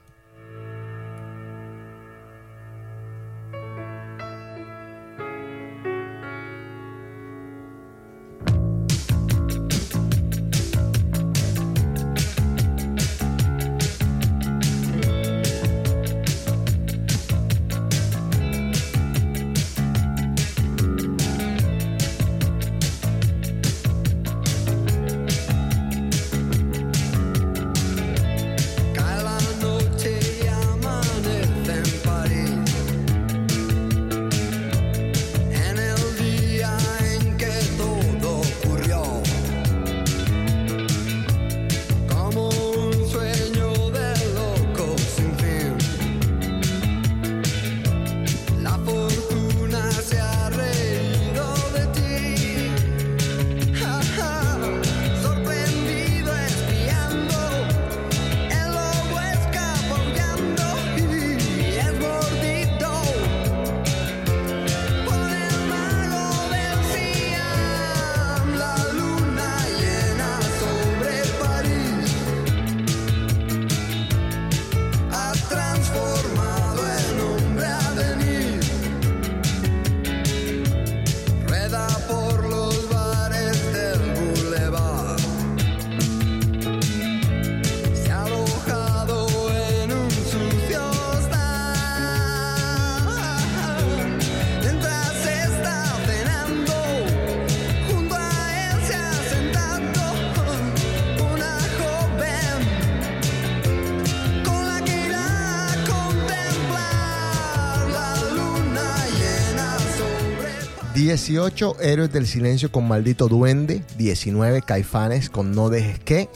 18 111.14 111.80
Héroes 111.80 112.12
del 112.12 112.26
Silencio 112.26 112.72
con 112.72 112.88
Maldito 112.88 113.28
Duende, 113.28 113.84
19 113.98 114.62
Caifanes 114.62 115.30
con 115.30 115.52
No 115.52 115.70
Dejes 115.70 116.00
Que, 116.00 116.28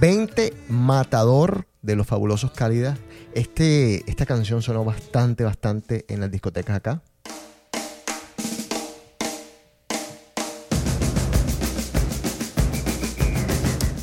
20 0.00 0.54
Matador 0.70 1.66
de 1.82 1.94
los 1.94 2.06
Fabulosos 2.06 2.52
Cálidas. 2.52 2.98
Este, 3.34 4.10
esta 4.10 4.24
canción 4.24 4.62
sonó 4.62 4.82
bastante, 4.82 5.44
bastante 5.44 6.06
en 6.08 6.20
las 6.20 6.30
discotecas 6.30 6.76
acá. 6.76 7.02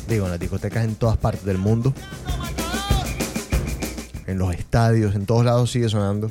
Digo, 0.08 0.26
en 0.26 0.30
las 0.30 0.38
discotecas 0.38 0.84
en 0.84 0.94
todas 0.94 1.16
partes 1.16 1.44
del 1.44 1.58
mundo. 1.58 1.92
En 4.28 4.38
los 4.38 4.54
estadios, 4.54 5.16
en 5.16 5.26
todos 5.26 5.44
lados 5.44 5.72
sigue 5.72 5.88
sonando. 5.88 6.30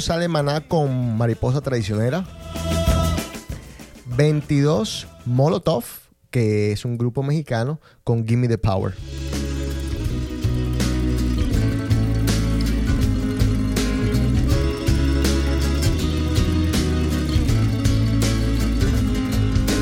21 0.00 0.14
sale 0.14 0.28
Maná 0.28 0.62
con 0.62 1.18
Mariposa 1.18 1.60
Traicionera. 1.60 2.24
22 4.16 5.06
Molotov, 5.26 5.84
que 6.30 6.72
es 6.72 6.86
un 6.86 6.96
grupo 6.96 7.22
mexicano, 7.22 7.80
con 8.02 8.26
Gimme 8.26 8.48
the 8.48 8.56
Power. 8.56 8.94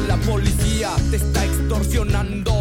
La 0.08 0.16
policía 0.26 0.90
te 1.10 1.16
está 1.16 1.44
extorsionando. 1.44 2.52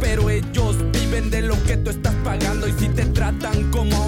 Pero 0.00 0.30
ellos 0.30 0.76
viven 0.92 1.28
de 1.30 1.42
lo 1.42 1.60
que 1.64 1.76
tú 1.78 1.90
estás 1.90 2.14
pagando. 2.24 2.68
Y 2.68 2.72
si 2.72 2.88
te 2.88 3.04
tratan 3.06 3.70
como 3.72 4.07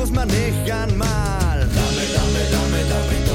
muss 0.00 0.10
man 0.12 0.26
nicht 0.28 0.70
einmal. 0.70 1.58
Damme, 1.58 2.04
damme, 2.14 2.40
damme, 2.50 2.78
damme, 2.88 3.14
damme. 3.18 3.29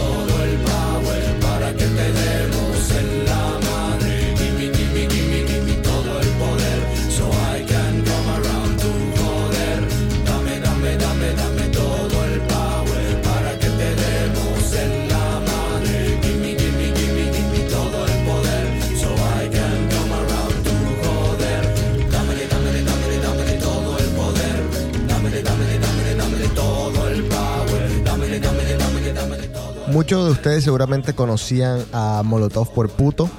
Muchos 29.96 30.26
de 30.26 30.32
ustedes 30.32 30.66
seguramente 30.66 31.14
conocían 31.14 31.86
a 31.94 32.22
Molotov 32.22 32.70
por 32.74 32.90
puto. 32.90 33.30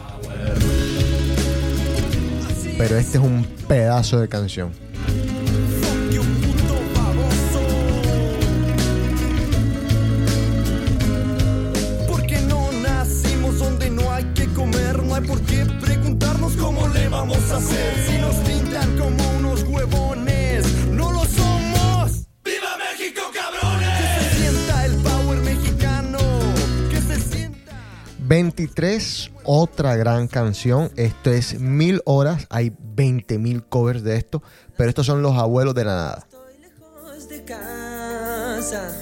Pero 2.78 2.96
este 2.96 3.18
es 3.18 3.22
un 3.22 3.46
pedazo 3.68 4.20
de 4.20 4.28
canción. 4.28 4.85
23, 28.36 29.30
otra 29.44 29.96
gran 29.96 30.28
canción. 30.28 30.90
Esto 30.96 31.30
es 31.30 31.58
mil 31.58 32.02
horas. 32.04 32.46
Hay 32.50 32.70
20 32.78 33.38
mil 33.38 33.64
covers 33.64 34.02
de 34.02 34.18
esto. 34.18 34.42
Pero 34.76 34.90
estos 34.90 35.06
son 35.06 35.22
los 35.22 35.38
abuelos 35.38 35.74
de 35.74 35.86
la 35.86 35.94
nada. 35.94 36.18
Estoy 36.18 36.58
lejos 36.60 37.28
de 37.30 37.44
casa. 37.44 38.94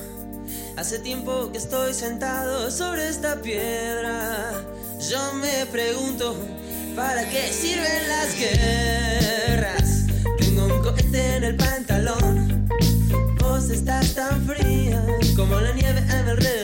Hace 0.76 1.01
tiempo 1.01 1.51
que 1.51 1.59
estoy 1.59 1.95
sentado 1.95 2.70
sobre 2.70 3.09
esta 3.09 3.43
piedra. 3.43 4.53
Yo 5.11 5.35
me 5.41 5.66
pregunto, 5.66 6.37
¿para 6.95 7.28
qué 7.28 7.53
sirven 7.53 8.09
las 8.09 8.39
guerras? 8.39 10.07
Tengo 10.39 10.66
un 10.66 10.80
cohete 10.80 11.37
en 11.39 11.43
el 11.43 11.57
pantalón. 11.57 12.68
Vos 13.41 13.68
estás 13.68 14.14
tan 14.14 14.47
fría 14.47 15.05
como 15.35 15.59
la 15.59 15.72
nieve 15.72 15.99
a 15.99 16.22
mi 16.22 16.30
alrededor. 16.30 16.64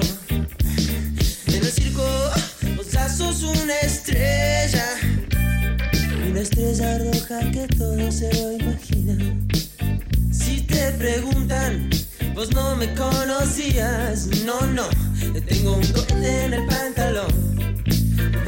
una 6.41 6.49
estrella 6.49 6.97
roja 6.97 7.51
que 7.51 7.67
todo 7.75 8.11
se 8.11 8.33
lo 8.33 8.51
imagina. 8.53 9.37
Si 10.31 10.61
te 10.61 10.91
preguntan, 10.93 11.87
vos 12.33 12.51
no 12.51 12.75
me 12.77 12.91
conocías, 12.95 14.25
no, 14.43 14.59
no, 14.61 14.87
tengo 15.47 15.75
un 15.75 15.93
duende 15.93 16.45
en 16.45 16.53
el 16.55 16.65
pantalón. 16.65 17.31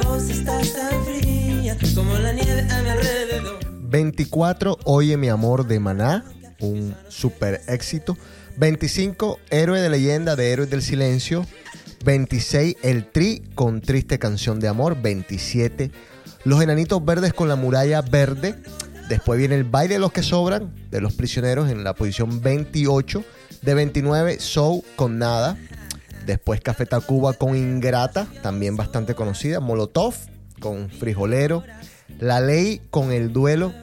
Vos 0.03 0.27
estás 0.27 0.73
tan 0.73 1.05
fría 1.05 1.77
como 1.93 2.17
la 2.17 2.33
nieve 2.33 2.67
a 2.71 2.81
mi 2.81 2.89
alrededor. 2.89 3.59
24, 3.89 4.79
Oye 4.85 5.15
mi 5.15 5.29
amor 5.29 5.67
de 5.67 5.79
Maná, 5.79 6.25
un 6.61 6.95
super 7.09 7.61
éxito. 7.67 8.17
25, 8.57 9.39
Héroe 9.51 9.79
de 9.79 9.89
leyenda 9.89 10.35
de 10.35 10.51
Héroes 10.51 10.69
del 10.71 10.81
Silencio. 10.81 11.45
26, 12.03 12.75
El 12.81 13.11
Tri 13.11 13.43
con 13.53 13.81
Triste 13.81 14.17
Canción 14.17 14.59
de 14.59 14.67
Amor. 14.67 14.99
27, 14.99 15.91
los 16.45 16.61
Enanitos 16.61 17.03
Verdes 17.05 17.33
con 17.33 17.47
la 17.47 17.55
Muralla 17.55 18.01
Verde. 18.01 18.55
Después 19.07 19.39
viene 19.39 19.55
El 19.55 19.63
Baile 19.63 19.95
de 19.95 19.99
los 19.99 20.11
que 20.11 20.23
Sobran 20.23 20.73
de 20.91 20.99
Los 20.99 21.13
Prisioneros 21.13 21.69
en 21.71 21.83
la 21.83 21.93
posición 21.95 22.41
28. 22.41 23.23
De 23.61 23.73
29, 23.73 24.39
Soul 24.41 24.83
con 24.97 25.17
Nada. 25.17 25.57
Después 26.25 26.59
Café 26.59 26.85
Tacuba 26.85 27.31
con 27.31 27.55
Ingrata, 27.55 28.27
también 28.41 28.75
bastante 28.75 29.15
conocida. 29.15 29.61
Molotov 29.61 30.15
con 30.59 30.89
Frijolero. 30.89 31.63
La 32.19 32.41
Ley 32.41 32.81
con 32.89 33.13
El 33.13 33.31
Duelo. 33.31 33.73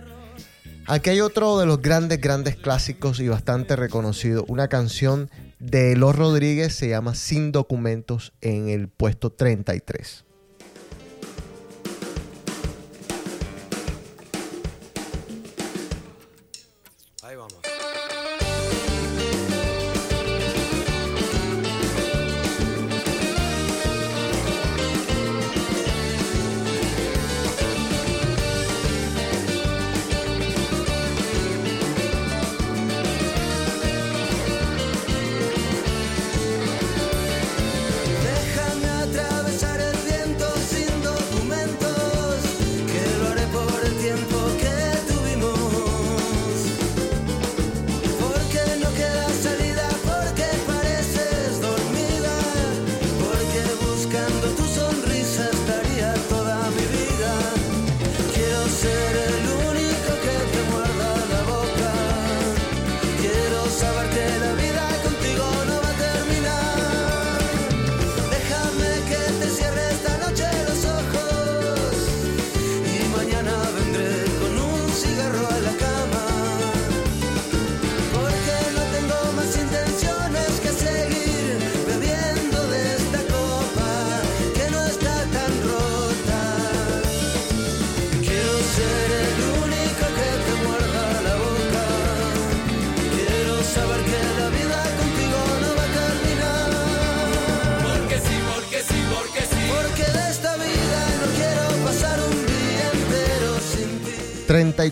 Aquí 0.86 1.10
hay 1.10 1.22
otro 1.22 1.58
de 1.58 1.64
los 1.64 1.80
grandes, 1.80 2.20
grandes 2.20 2.56
clásicos 2.56 3.20
y 3.20 3.28
bastante 3.28 3.74
reconocido. 3.74 4.44
Una 4.48 4.68
canción 4.68 5.30
de 5.60 5.96
Los 5.96 6.14
Rodríguez 6.14 6.74
se 6.74 6.90
llama 6.90 7.14
Sin 7.14 7.52
Documentos 7.52 8.34
en 8.42 8.68
el 8.68 8.88
puesto 8.88 9.30
33. 9.30 10.24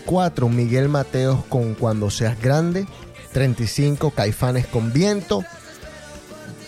34, 0.09 0.49
Miguel 0.49 0.89
Mateos 0.89 1.45
con 1.49 1.75
Cuando 1.75 2.09
Seas 2.09 2.41
Grande. 2.41 2.87
35, 3.31 4.09
Caifanes 4.09 4.65
con 4.65 4.91
Viento. 4.91 5.43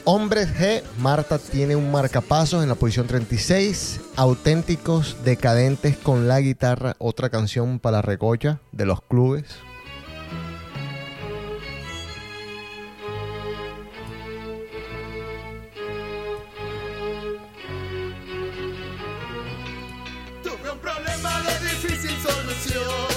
Hombres 0.03 0.49
G, 0.55 0.83
Marta 0.99 1.39
tiene 1.39 1.75
un 1.75 1.91
marcapasos 1.91 2.61
en 2.61 2.69
la 2.69 2.75
posición 2.75 3.07
36. 3.07 3.99
Auténticos 4.15 5.17
Decadentes 5.25 5.97
con 5.97 6.27
la 6.27 6.39
guitarra, 6.39 6.95
otra 6.99 7.31
canción 7.31 7.79
para 7.79 8.03
Recocha 8.03 8.59
de 8.71 8.85
los 8.85 9.01
clubes. 9.01 9.45
Tuve 20.43 20.71
un 20.71 20.77
problema 20.77 21.41
de 21.41 21.69
difícil 21.69 22.15
solución 22.21 23.10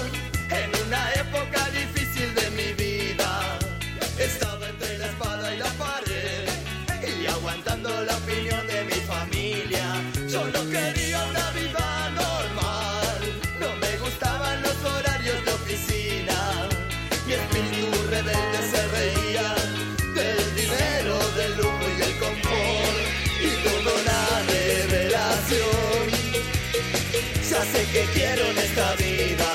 esta 28.74 28.94
vida, 28.96 29.50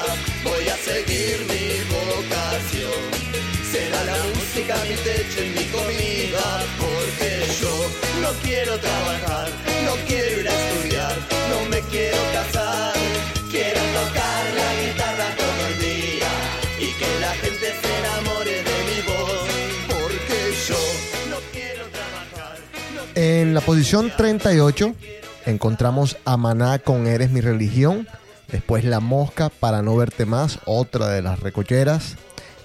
voy 0.46 0.66
a 0.70 0.78
seguir 0.78 1.40
mi 1.52 1.84
vocación. 1.92 3.02
Será 3.70 4.04
la 4.06 4.18
música 4.34 4.76
mi 4.88 4.96
techo 4.96 5.44
y 5.44 5.50
mi 5.50 5.66
comida, 5.76 6.46
porque 6.80 7.44
yo 7.60 7.74
no 8.22 8.30
quiero 8.42 8.78
trabajar, 8.80 9.50
no 9.86 9.94
quiero 10.08 10.40
ir 10.40 10.48
a 10.48 10.54
estudiar, 10.54 11.16
no 11.50 11.70
me 11.70 11.80
quiero 11.92 12.18
casar. 12.34 12.94
Quiero 13.52 13.82
tocar 14.00 14.42
la 14.62 14.70
guitarra 14.82 15.28
todo 15.36 15.62
el 15.68 15.80
día 15.80 16.32
y 16.80 16.88
que 17.00 17.20
la 17.20 17.34
gente 17.42 17.68
se 17.82 17.90
enamore 18.00 18.56
de 18.70 18.78
mi 18.90 19.00
voz, 19.12 19.48
porque 19.90 20.38
yo 20.70 20.82
no 21.30 21.38
quiero 21.52 21.84
trabajar. 21.98 22.58
En 23.16 23.54
la 23.54 23.60
posición 23.60 24.14
38 24.16 24.96
encontramos 25.46 26.16
a 26.24 26.38
Maná 26.38 26.80
con 26.80 27.06
Eres 27.06 27.32
mi 27.32 27.42
religión. 27.42 28.08
Después 28.52 28.84
La 28.84 29.00
Mosca 29.00 29.50
para 29.50 29.82
no 29.82 29.96
verte 29.96 30.26
más, 30.26 30.60
otra 30.66 31.10
de 31.10 31.22
las 31.22 31.40
recocheras. 31.40 32.18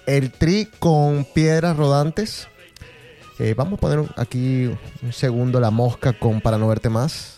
El 0.06 0.32
Tri 0.32 0.68
con 0.78 1.24
Piedras 1.24 1.76
Rodantes. 1.76 2.48
Eh, 3.38 3.54
vamos 3.56 3.78
a 3.78 3.80
poner 3.80 4.04
aquí 4.16 4.70
un 5.02 5.12
segundo 5.12 5.60
La 5.60 5.70
Mosca 5.70 6.12
con 6.18 6.40
Para 6.40 6.56
no 6.56 6.68
verte 6.68 6.88
más. 6.88 7.33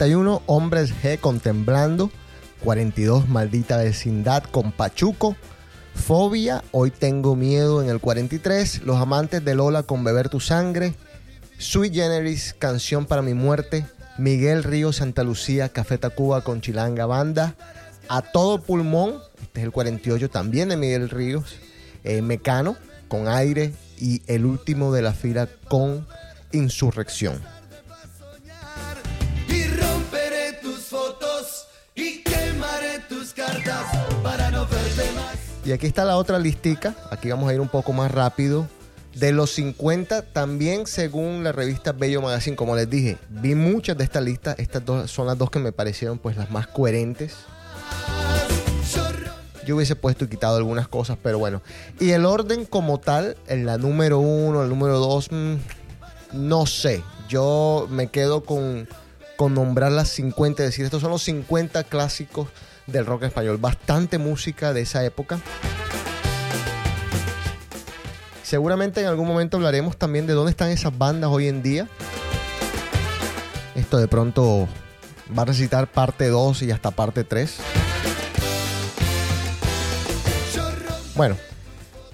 41 0.00 0.42
Hombres 0.46 0.94
G 1.02 1.20
con 1.20 1.40
Temblando. 1.40 2.10
42 2.64 3.28
Maldita 3.28 3.76
Vecindad 3.76 4.44
con 4.44 4.72
Pachuco. 4.72 5.36
Fobia, 5.94 6.64
Hoy 6.72 6.90
Tengo 6.90 7.36
Miedo 7.36 7.82
en 7.82 7.90
el 7.90 8.00
43. 8.00 8.80
Los 8.84 8.96
Amantes 8.96 9.44
de 9.44 9.54
Lola 9.54 9.82
con 9.82 10.02
Beber 10.02 10.30
Tu 10.30 10.40
Sangre. 10.40 10.94
Sui 11.58 11.92
Generis, 11.92 12.56
Canción 12.58 13.04
para 13.04 13.20
mi 13.20 13.34
Muerte. 13.34 13.84
Miguel 14.16 14.64
Río 14.64 14.94
Santa 14.94 15.22
Lucía, 15.22 15.68
Café 15.68 15.98
Tacuba 15.98 16.40
con 16.44 16.62
Chilanga 16.62 17.04
Banda. 17.04 17.54
A 18.08 18.22
Todo 18.22 18.62
Pulmón, 18.62 19.16
este 19.42 19.60
es 19.60 19.66
el 19.66 19.70
48 19.70 20.30
también 20.30 20.70
de 20.70 20.78
Miguel 20.78 21.10
Ríos. 21.10 21.56
Eh, 22.04 22.22
Mecano 22.22 22.74
con 23.08 23.28
Aire. 23.28 23.74
Y 23.98 24.22
el 24.28 24.46
último 24.46 24.94
de 24.94 25.02
la 25.02 25.12
fila 25.12 25.46
con 25.68 26.06
Insurrección. 26.52 27.59
Cartas 33.52 33.86
para 34.22 34.50
no 34.50 34.66
verte 34.66 35.10
más. 35.14 35.36
Y 35.64 35.72
aquí 35.72 35.86
está 35.86 36.04
la 36.04 36.16
otra 36.16 36.38
listica. 36.38 36.94
Aquí 37.10 37.30
vamos 37.30 37.50
a 37.50 37.54
ir 37.54 37.60
un 37.60 37.68
poco 37.68 37.92
más 37.92 38.10
rápido. 38.10 38.68
De 39.14 39.32
los 39.32 39.50
50, 39.52 40.22
también 40.22 40.86
según 40.86 41.42
la 41.42 41.50
revista 41.50 41.90
Bello 41.92 42.22
Magazine, 42.22 42.56
como 42.56 42.76
les 42.76 42.88
dije, 42.88 43.18
vi 43.28 43.56
muchas 43.56 43.98
de 43.98 44.04
esta 44.04 44.20
lista. 44.20 44.54
Estas 44.56 44.84
dos 44.84 45.10
son 45.10 45.26
las 45.26 45.36
dos 45.36 45.50
que 45.50 45.58
me 45.58 45.72
parecieron 45.72 46.18
pues 46.18 46.36
las 46.36 46.50
más 46.50 46.68
coherentes. 46.68 47.34
Yo 49.66 49.76
hubiese 49.76 49.96
puesto 49.96 50.24
y 50.24 50.28
quitado 50.28 50.56
algunas 50.56 50.86
cosas, 50.86 51.18
pero 51.20 51.38
bueno. 51.38 51.60
Y 51.98 52.10
el 52.10 52.24
orden 52.24 52.64
como 52.64 52.98
tal, 52.98 53.36
en 53.48 53.66
la 53.66 53.78
número 53.78 54.20
uno, 54.20 54.62
el 54.62 54.68
número 54.68 54.98
dos, 54.98 55.30
mm, 55.30 55.54
no 56.32 56.66
sé. 56.66 57.02
Yo 57.28 57.88
me 57.90 58.06
quedo 58.08 58.44
con, 58.44 58.88
con 59.36 59.54
nombrar 59.54 59.92
las 59.92 60.08
50, 60.08 60.62
es 60.62 60.70
decir, 60.70 60.84
estos 60.84 61.02
son 61.02 61.10
los 61.10 61.22
50 61.22 61.84
clásicos 61.84 62.48
del 62.92 63.06
rock 63.06 63.24
español. 63.24 63.58
Bastante 63.58 64.18
música 64.18 64.72
de 64.72 64.82
esa 64.82 65.04
época. 65.04 65.40
Seguramente 68.42 69.00
en 69.00 69.06
algún 69.06 69.28
momento 69.28 69.56
hablaremos 69.56 69.96
también 69.96 70.26
de 70.26 70.32
dónde 70.32 70.50
están 70.50 70.70
esas 70.70 70.96
bandas 70.96 71.30
hoy 71.30 71.48
en 71.48 71.62
día. 71.62 71.88
Esto 73.74 73.98
de 73.98 74.08
pronto 74.08 74.68
va 75.36 75.42
a 75.42 75.46
necesitar 75.46 75.86
parte 75.86 76.28
2 76.28 76.62
y 76.62 76.70
hasta 76.70 76.90
parte 76.90 77.24
3. 77.24 77.56
Bueno, 81.14 81.36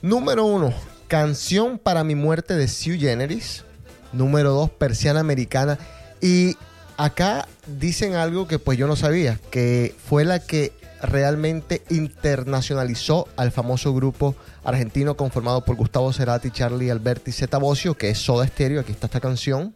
número 0.02 0.44
1, 0.44 0.74
Canción 1.08 1.78
para 1.78 2.02
mi 2.02 2.16
muerte 2.16 2.54
de 2.54 2.66
Sue 2.66 2.98
Generis. 2.98 3.64
Número 4.12 4.50
2, 4.52 4.70
Persiana 4.70 5.20
Americana. 5.20 5.78
Y 6.20 6.56
acá 6.96 7.46
dicen 7.66 8.14
algo 8.14 8.46
que 8.46 8.58
pues 8.58 8.78
yo 8.78 8.86
no 8.86 8.96
sabía, 8.96 9.38
que 9.50 9.94
fue 10.08 10.24
la 10.24 10.38
que 10.40 10.72
realmente 11.02 11.82
internacionalizó 11.90 13.28
al 13.36 13.52
famoso 13.52 13.94
grupo 13.94 14.34
argentino 14.64 15.16
conformado 15.16 15.64
por 15.64 15.76
Gustavo 15.76 16.12
Cerati, 16.12 16.50
Charlie 16.50 16.90
Alberti, 16.90 17.32
Zeta 17.32 17.58
Bosio, 17.58 17.94
que 17.94 18.10
es 18.10 18.18
Soda 18.18 18.46
Stereo. 18.46 18.80
Aquí 18.80 18.92
está 18.92 19.06
esta 19.06 19.20
canción. 19.20 19.74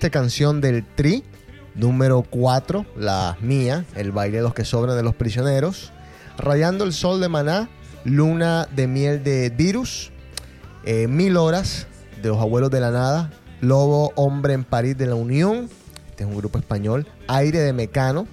3, 0.00 0.10
Triste 0.10 0.10
Canción 0.10 0.60
del 0.62 0.84
Tri. 0.94 1.22
Número 1.74 2.22
4, 2.22 2.86
La 2.96 3.36
Mía, 3.42 3.84
El 3.94 4.12
baile 4.12 4.38
de 4.38 4.42
los 4.42 4.54
que 4.54 4.64
sobran 4.64 4.96
de 4.96 5.02
los 5.02 5.14
prisioneros. 5.14 5.92
Rayando 6.38 6.84
el 6.84 6.94
sol 6.94 7.20
de 7.20 7.28
Maná, 7.28 7.68
Luna 8.04 8.66
de 8.74 8.86
miel 8.86 9.22
de 9.22 9.50
Virus. 9.50 10.10
eh, 10.84 11.06
Mil 11.06 11.36
horas 11.36 11.86
de 12.22 12.28
los 12.30 12.38
abuelos 12.38 12.70
de 12.70 12.80
la 12.80 12.90
nada. 12.90 13.30
Lobo, 13.60 14.12
hombre 14.16 14.54
en 14.54 14.64
París 14.64 14.96
de 14.96 15.06
la 15.06 15.14
Unión. 15.16 15.68
Este 16.08 16.24
es 16.24 16.30
un 16.30 16.36
grupo 16.36 16.58
español. 16.58 17.06
Aire 17.28 17.58
de 17.60 17.74
Mecano. 17.74 18.26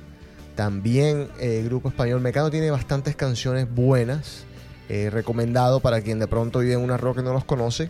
También 0.56 1.28
eh, 1.40 1.64
grupo 1.66 1.90
español. 1.90 2.22
Mecano 2.22 2.50
tiene 2.50 2.72
bastantes 2.72 3.16
canciones 3.18 3.68
buenas. 3.70 4.46
eh, 4.90 5.10
recomendado 5.12 5.82
para 5.82 6.00
quien 6.00 6.18
de 6.18 6.28
pronto 6.28 6.60
vive 6.60 6.74
en 6.76 6.80
una 6.80 6.96
rock 6.96 7.20
y 7.20 7.24
no 7.24 7.34
los 7.34 7.44
conoce. 7.44 7.90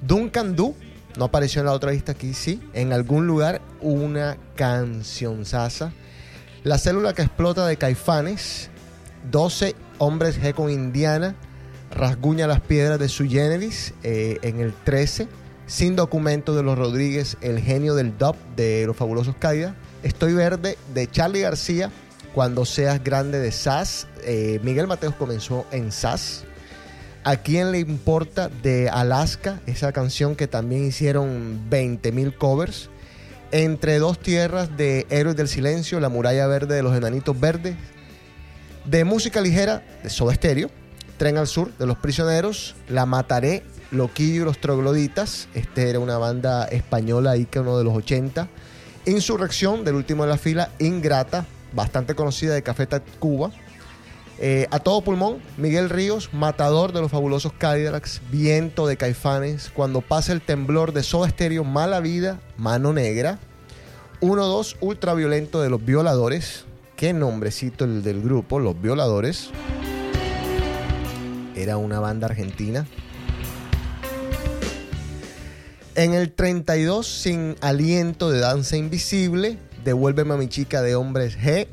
Duncan 0.00 0.56
Du. 0.56 0.74
No 1.18 1.24
apareció 1.24 1.60
en 1.60 1.66
la 1.66 1.72
otra 1.72 1.90
lista 1.90 2.12
aquí, 2.12 2.32
sí. 2.32 2.62
En 2.74 2.92
algún 2.92 3.26
lugar 3.26 3.60
una 3.80 4.38
canción 4.54 5.44
sasa. 5.44 5.92
La 6.62 6.78
célula 6.78 7.12
que 7.12 7.22
explota 7.22 7.66
de 7.66 7.76
Caifanes. 7.76 8.70
12 9.28 9.74
hombres 9.98 10.40
G 10.40 10.54
con 10.54 10.70
Indiana. 10.70 11.34
Rasguña 11.90 12.46
las 12.46 12.60
piedras 12.60 13.00
de 13.00 13.08
su 13.08 13.28
generis 13.28 13.94
eh, 14.04 14.38
en 14.42 14.60
el 14.60 14.72
13. 14.72 15.26
Sin 15.66 15.96
documento 15.96 16.54
de 16.54 16.62
los 16.62 16.78
Rodríguez, 16.78 17.36
el 17.40 17.58
genio 17.58 17.96
del 17.96 18.16
dub 18.16 18.36
de 18.54 18.84
los 18.86 18.96
fabulosos 18.96 19.34
Caídas. 19.40 19.74
Estoy 20.04 20.34
verde 20.34 20.78
de 20.94 21.10
Charlie 21.10 21.40
García. 21.40 21.90
Cuando 22.32 22.64
seas 22.64 23.02
grande 23.02 23.40
de 23.40 23.50
SAS. 23.50 24.06
Eh, 24.22 24.60
Miguel 24.62 24.86
Mateos 24.86 25.16
comenzó 25.16 25.66
en 25.72 25.90
SAS. 25.90 26.44
¿A 27.24 27.36
quién 27.36 27.72
le 27.72 27.80
importa 27.80 28.48
de 28.48 28.88
Alaska? 28.88 29.60
Esa 29.66 29.92
canción 29.92 30.36
que 30.36 30.46
también 30.46 30.86
hicieron 30.86 31.68
20.000 31.68 32.36
covers. 32.36 32.88
Entre 33.50 33.98
dos 33.98 34.18
tierras 34.18 34.76
de 34.76 35.06
Héroes 35.10 35.36
del 35.36 35.48
Silencio, 35.48 36.00
La 36.00 36.08
Muralla 36.08 36.46
Verde 36.46 36.76
de 36.76 36.82
los 36.82 36.96
Enanitos 36.96 37.38
Verdes. 37.38 37.76
De 38.84 39.04
música 39.04 39.40
ligera, 39.40 39.82
de 40.02 40.10
Soda 40.10 40.34
Stereo. 40.34 40.70
Tren 41.18 41.36
al 41.36 41.48
Sur, 41.48 41.76
de 41.76 41.86
Los 41.86 41.98
Prisioneros. 41.98 42.76
La 42.88 43.04
Mataré, 43.04 43.64
Loquillo 43.90 44.42
y 44.42 44.44
los 44.44 44.60
Trogloditas. 44.60 45.48
Este 45.54 45.90
era 45.90 45.98
una 45.98 46.18
banda 46.18 46.66
española, 46.66 47.36
ícono 47.36 47.76
de 47.78 47.84
los 47.84 47.94
80. 47.94 48.48
Insurrección, 49.06 49.84
del 49.84 49.96
último 49.96 50.24
de 50.24 50.30
la 50.30 50.38
fila. 50.38 50.70
Ingrata, 50.78 51.46
bastante 51.72 52.14
conocida 52.14 52.54
de 52.54 52.62
Café 52.62 52.86
Tacuba. 52.86 53.50
Eh, 54.40 54.68
a 54.70 54.78
todo 54.78 55.00
pulmón, 55.00 55.38
Miguel 55.56 55.90
Ríos, 55.90 56.30
matador 56.32 56.92
de 56.92 57.00
los 57.00 57.10
fabulosos 57.10 57.52
Cadillacs, 57.52 58.20
viento 58.30 58.86
de 58.86 58.96
Caifanes, 58.96 59.70
cuando 59.74 60.00
pasa 60.00 60.32
el 60.32 60.40
temblor 60.40 60.92
de 60.92 61.02
Soda 61.02 61.28
Stereo, 61.28 61.64
Mala 61.64 61.98
Vida, 61.98 62.40
Mano 62.56 62.92
Negra, 62.92 63.40
1-2, 64.20 64.76
ultraviolento 64.80 65.60
de 65.60 65.70
los 65.70 65.84
violadores, 65.84 66.66
qué 66.94 67.12
nombrecito 67.12 67.84
el 67.84 68.04
del 68.04 68.22
grupo, 68.22 68.60
los 68.60 68.80
violadores, 68.80 69.50
era 71.56 71.76
una 71.76 71.98
banda 71.98 72.28
argentina. 72.28 72.86
En 75.96 76.14
el 76.14 76.32
32, 76.32 77.08
sin 77.08 77.56
aliento 77.60 78.30
de 78.30 78.38
Danza 78.38 78.76
Invisible, 78.76 79.58
Devuélveme 79.84 80.34
a 80.34 80.36
mi 80.36 80.48
chica 80.48 80.82
de 80.82 80.94
Hombres 80.94 81.38
G, 81.38 81.66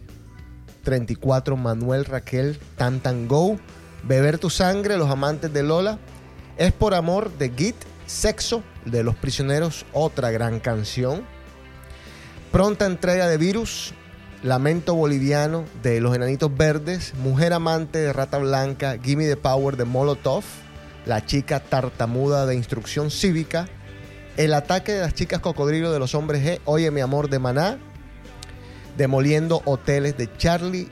34 0.86 1.58
Manuel 1.58 2.06
Raquel 2.06 2.58
Tantan 2.78 3.28
Go, 3.28 3.58
Beber 4.04 4.38
tu 4.38 4.50
sangre, 4.50 4.98
Los 4.98 5.10
amantes 5.10 5.52
de 5.52 5.64
Lola, 5.64 6.00
Es 6.58 6.72
por 6.72 6.94
amor 6.94 7.38
de 7.38 7.50
Git, 7.50 7.76
Sexo 8.06 8.64
de 8.86 9.04
Los 9.04 9.16
prisioneros, 9.16 9.86
otra 9.92 10.32
gran 10.32 10.62
canción. 10.62 11.26
Pronta 12.54 12.86
entrega 12.86 13.28
de 13.28 13.38
Virus, 13.38 13.94
Lamento 14.44 14.96
boliviano 14.96 15.66
de 15.82 16.00
Los 16.00 16.16
enanitos 16.16 16.56
verdes, 16.56 17.14
Mujer 17.16 17.52
amante 17.52 18.00
de 18.00 18.14
Rata 18.14 18.38
Blanca, 18.38 18.98
Gimme 19.04 19.28
the 19.28 19.36
Power 19.36 19.76
de 19.76 19.84
Molotov, 19.84 20.44
La 21.06 21.26
chica 21.26 21.60
tartamuda 21.60 22.46
de 22.46 22.56
instrucción 22.56 23.12
cívica. 23.12 23.68
El 24.38 24.54
ataque 24.54 24.92
de 24.92 25.02
las 25.02 25.14
chicas 25.14 25.40
cocodrilo 25.40 25.92
de 25.92 26.00
los 26.00 26.14
hombres 26.14 26.44
G. 26.44 26.60
Oye, 26.66 26.92
mi 26.92 27.02
amor 27.02 27.30
de 27.30 27.40
Maná. 27.40 27.80
Demoliendo 28.98 29.62
hoteles 29.66 30.18
de 30.18 30.30
Charlie 30.38 30.88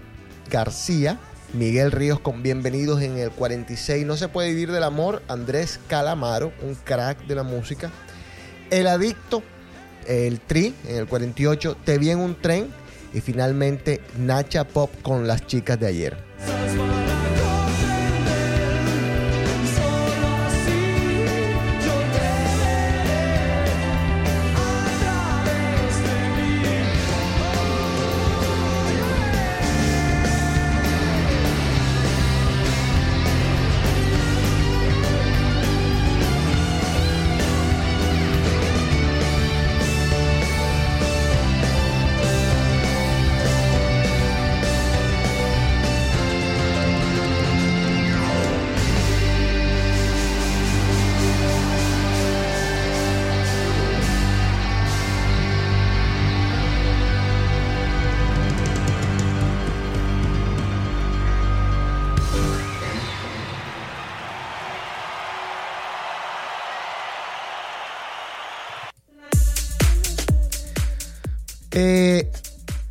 García. 0.49 1.19
Miguel 1.53 1.91
Ríos 1.91 2.19
con 2.19 2.43
Bienvenidos 2.43 3.01
en 3.01 3.17
el 3.17 3.29
46. 3.31 4.05
No 4.05 4.17
se 4.17 4.27
puede 4.27 4.49
vivir 4.49 4.71
del 4.71 4.83
amor. 4.83 5.21
Andrés 5.27 5.79
Calamaro, 5.87 6.51
un 6.61 6.75
crack 6.75 7.25
de 7.27 7.35
la 7.35 7.43
música. 7.43 7.91
El 8.71 8.87
adicto, 8.87 9.43
el 10.07 10.39
Tri 10.41 10.73
en 10.87 10.97
el 10.97 11.07
48. 11.07 11.77
Te 11.85 11.97
vi 11.97 12.09
en 12.09 12.19
un 12.19 12.35
tren. 12.35 12.67
Y 13.13 13.21
finalmente 13.21 14.01
Nacha 14.17 14.63
Pop 14.63 14.89
con 15.03 15.27
las 15.27 15.45
chicas 15.45 15.79
de 15.79 15.87
ayer. 15.87 16.17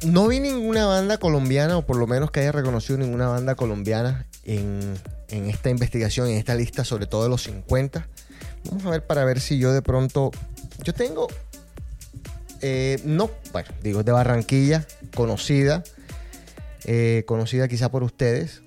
No 0.04 0.28
vi 0.28 0.40
ninguna 0.40 0.86
banda 0.86 1.18
colombiana, 1.18 1.76
o 1.78 1.82
por 1.86 1.96
lo 1.96 2.06
menos 2.06 2.30
que 2.30 2.40
haya 2.40 2.52
reconocido 2.52 2.98
ninguna 2.98 3.28
banda 3.28 3.54
colombiana 3.54 4.26
en, 4.44 4.94
en 5.28 5.48
esta 5.50 5.70
investigación, 5.70 6.28
en 6.28 6.36
esta 6.36 6.54
lista, 6.54 6.84
sobre 6.84 7.06
todo 7.06 7.22
de 7.24 7.28
los 7.28 7.42
50. 7.44 8.06
Vamos 8.66 8.86
a 8.86 8.90
ver 8.90 9.06
para 9.06 9.24
ver 9.24 9.40
si 9.40 9.58
yo 9.58 9.72
de 9.72 9.82
pronto. 9.82 10.30
Yo 10.84 10.94
tengo. 10.94 11.28
eh, 12.60 13.00
no, 13.04 13.30
bueno, 13.52 13.68
digo, 13.82 14.02
de 14.02 14.12
Barranquilla, 14.12 14.86
conocida. 15.14 15.82
eh, 16.84 17.24
conocida 17.26 17.68
quizá 17.68 17.90
por 17.90 18.02
ustedes. 18.02 18.62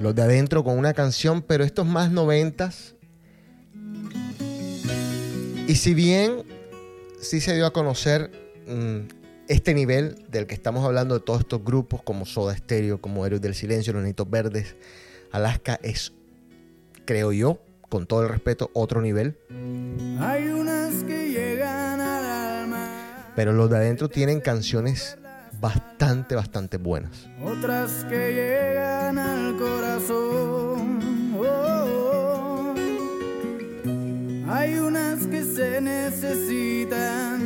Los 0.00 0.14
de 0.14 0.22
adentro 0.22 0.64
con 0.64 0.76
una 0.78 0.92
canción, 0.92 1.40
pero 1.42 1.64
estos 1.64 1.86
más 1.86 2.10
noventas. 2.10 2.94
Y 5.66 5.76
si 5.76 5.94
bien 5.94 6.42
sí 7.22 7.40
se 7.40 7.54
dio 7.54 7.64
a 7.66 7.72
conocer 7.72 8.30
este 9.48 9.74
nivel 9.74 10.24
del 10.30 10.46
que 10.46 10.54
estamos 10.54 10.84
hablando 10.84 11.14
de 11.14 11.20
todos 11.20 11.40
estos 11.40 11.62
grupos 11.64 12.02
como 12.02 12.24
Soda 12.26 12.56
Stereo, 12.56 13.00
como 13.00 13.24
Héroes 13.26 13.42
del 13.42 13.54
Silencio, 13.54 13.92
Los 13.92 14.04
Nitos 14.04 14.28
Verdes, 14.28 14.76
Alaska 15.32 15.78
es, 15.82 16.12
creo 17.04 17.32
yo, 17.32 17.60
con 17.88 18.06
todo 18.06 18.22
el 18.22 18.28
respeto, 18.28 18.70
otro 18.72 19.00
nivel. 19.00 19.36
Hay 20.20 20.48
unas 20.48 21.04
que 21.04 21.30
llegan 21.30 22.00
al 22.00 22.24
alma, 22.24 23.32
Pero 23.36 23.52
los 23.52 23.68
de 23.70 23.76
adentro 23.76 24.08
tienen 24.08 24.40
canciones 24.40 25.18
bastante, 25.60 26.34
bastante 26.34 26.76
buenas. 26.78 27.28
otras 27.42 28.04
que 28.08 28.32
llegan 28.32 29.18
al 29.18 29.56
corazón. 29.56 31.00
Oh, 31.36 31.44
oh. 31.44 32.74
Hay 34.48 34.74
unas 34.78 35.26
que 35.26 35.42
se 35.42 35.80
necesitan, 35.80 37.40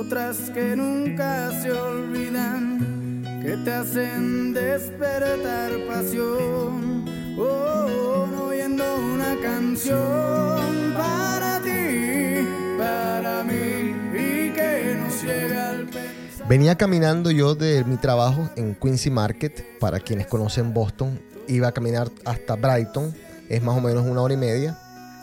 otras 0.00 0.50
que 0.54 0.74
nunca 0.76 1.50
se 1.60 1.70
olvidan, 1.70 3.22
que 3.42 3.54
te 3.58 3.70
hacen 3.70 4.54
despertar 4.54 5.72
pasión. 5.86 7.04
Oh, 7.38 7.44
oh, 7.44 8.46
oyendo 8.46 8.82
una 8.96 9.36
canción 9.42 10.94
para 10.96 11.60
ti, 11.60 12.46
para 12.78 13.44
mí, 13.44 13.94
y 14.14 14.50
que 14.52 14.96
nos 14.98 15.22
llega 15.22 15.68
al 15.68 15.84
pensar. 15.84 16.48
Venía 16.48 16.76
caminando 16.76 17.30
yo 17.30 17.54
de 17.54 17.84
mi 17.84 17.98
trabajo 17.98 18.48
en 18.56 18.74
Quincy 18.74 19.10
Market, 19.10 19.78
para 19.78 20.00
quienes 20.00 20.26
conocen 20.26 20.72
Boston, 20.72 21.20
iba 21.46 21.68
a 21.68 21.72
caminar 21.72 22.10
hasta 22.24 22.56
Brighton, 22.56 23.14
es 23.50 23.62
más 23.62 23.76
o 23.76 23.82
menos 23.82 24.06
una 24.06 24.22
hora 24.22 24.32
y 24.32 24.38
media, 24.38 24.78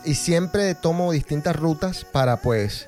y 0.06 0.14
siempre 0.14 0.76
tomo 0.76 1.12
distintas 1.12 1.56
rutas 1.56 2.06
para 2.06 2.38
pues 2.42 2.88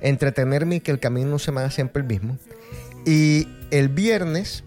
entretenerme 0.00 0.76
y 0.76 0.80
que 0.80 0.90
el 0.90 1.00
camino 1.00 1.28
no 1.28 1.38
se 1.38 1.52
me 1.52 1.60
haga 1.60 1.70
siempre 1.70 2.02
el 2.02 2.08
mismo. 2.08 2.38
Y 3.04 3.48
el 3.70 3.88
viernes 3.88 4.64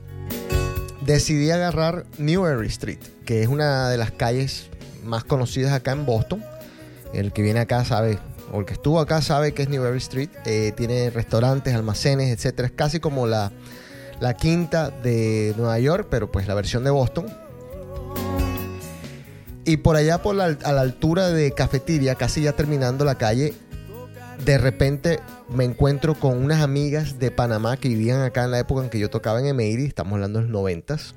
decidí 1.06 1.52
agarrar 1.52 2.06
Newbury 2.18 2.68
Street, 2.68 3.00
que 3.26 3.44
es 3.44 3.48
una 3.48 3.90
de 3.90 3.98
las 3.98 4.12
calles 4.12 4.70
más 5.04 5.24
conocidas 5.24 5.74
acá 5.74 5.92
en 5.92 6.06
Boston. 6.06 6.44
El 7.14 7.34
que 7.34 7.42
viene 7.42 7.60
acá 7.60 7.84
sabe, 7.86 8.20
o 8.52 8.60
el 8.60 8.66
que 8.66 8.74
estuvo 8.74 9.00
acá 9.00 9.22
sabe 9.22 9.54
que 9.54 9.64
es 9.64 9.70
Newbury 9.70 9.98
Street. 9.98 10.30
Eh, 10.46 10.74
tiene 10.76 11.10
restaurantes, 11.10 11.74
almacenes, 11.74 12.30
etcétera. 12.30 12.68
Es 12.68 12.74
casi 12.74 13.00
como 13.00 13.28
la, 13.28 13.52
la 14.20 14.36
quinta 14.36 14.90
de 14.90 15.54
Nueva 15.58 15.80
York, 15.80 16.08
pero 16.10 16.32
pues 16.32 16.48
la 16.48 16.54
versión 16.54 16.84
de 16.84 16.92
Boston. 16.92 17.26
Y 19.66 19.78
por 19.78 19.96
allá, 19.96 20.22
por 20.22 20.36
la, 20.36 20.58
a 20.64 20.72
la 20.72 20.82
altura 20.82 21.30
de 21.30 21.52
Cafetiria, 21.52 22.16
casi 22.16 22.42
ya 22.42 22.54
terminando 22.54 23.06
la 23.06 23.16
calle, 23.16 23.54
de 24.46 24.58
repente 24.58 25.20
me 25.50 25.64
encuentro 25.64 26.16
con 26.16 26.44
unas 26.44 26.62
amigas 26.62 27.20
de 27.20 27.32
Panamá 27.32 27.78
que 27.78 27.90
vivían 27.90 28.22
acá 28.22 28.44
en 28.44 28.52
la 28.52 28.60
época 28.60 28.84
en 28.84 28.90
que 28.90 29.00
yo 29.00 29.10
tocaba 29.10 29.40
en 29.40 29.46
Emery, 29.46 29.86
estamos 29.86 30.14
hablando 30.14 30.40
de 30.40 30.46
los 30.46 30.52
noventas. 30.52 31.16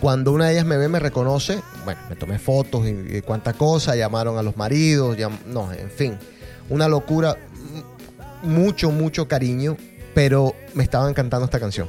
Cuando 0.00 0.32
una 0.32 0.46
de 0.46 0.52
ellas 0.52 0.66
me 0.66 0.76
ve, 0.76 0.88
me 0.88 0.98
reconoce, 0.98 1.60
bueno, 1.84 2.00
me 2.10 2.16
tomé 2.16 2.38
fotos 2.38 2.86
y, 2.86 3.16
y 3.16 3.22
cuánta 3.22 3.54
cosa, 3.54 3.96
llamaron 3.96 4.36
a 4.36 4.42
los 4.42 4.56
maridos, 4.56 5.16
no, 5.46 5.72
en 5.72 5.90
fin, 5.90 6.18
una 6.68 6.86
locura, 6.86 7.36
mucho, 8.42 8.90
mucho 8.90 9.26
cariño, 9.26 9.76
pero 10.14 10.54
me 10.74 10.84
estaba 10.84 11.08
encantando 11.08 11.46
esta 11.46 11.58
canción. 11.58 11.88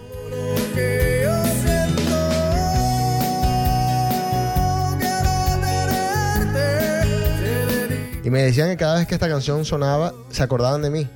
Y 8.28 8.30
me 8.30 8.44
decían 8.44 8.68
que 8.68 8.76
cada 8.76 8.98
vez 8.98 9.08
que 9.08 9.14
esta 9.14 9.30
canción 9.30 9.64
sonaba, 9.64 10.14
se 10.32 10.44
acordaban 10.44 10.82
de 10.82 10.90
mí. 10.90 11.08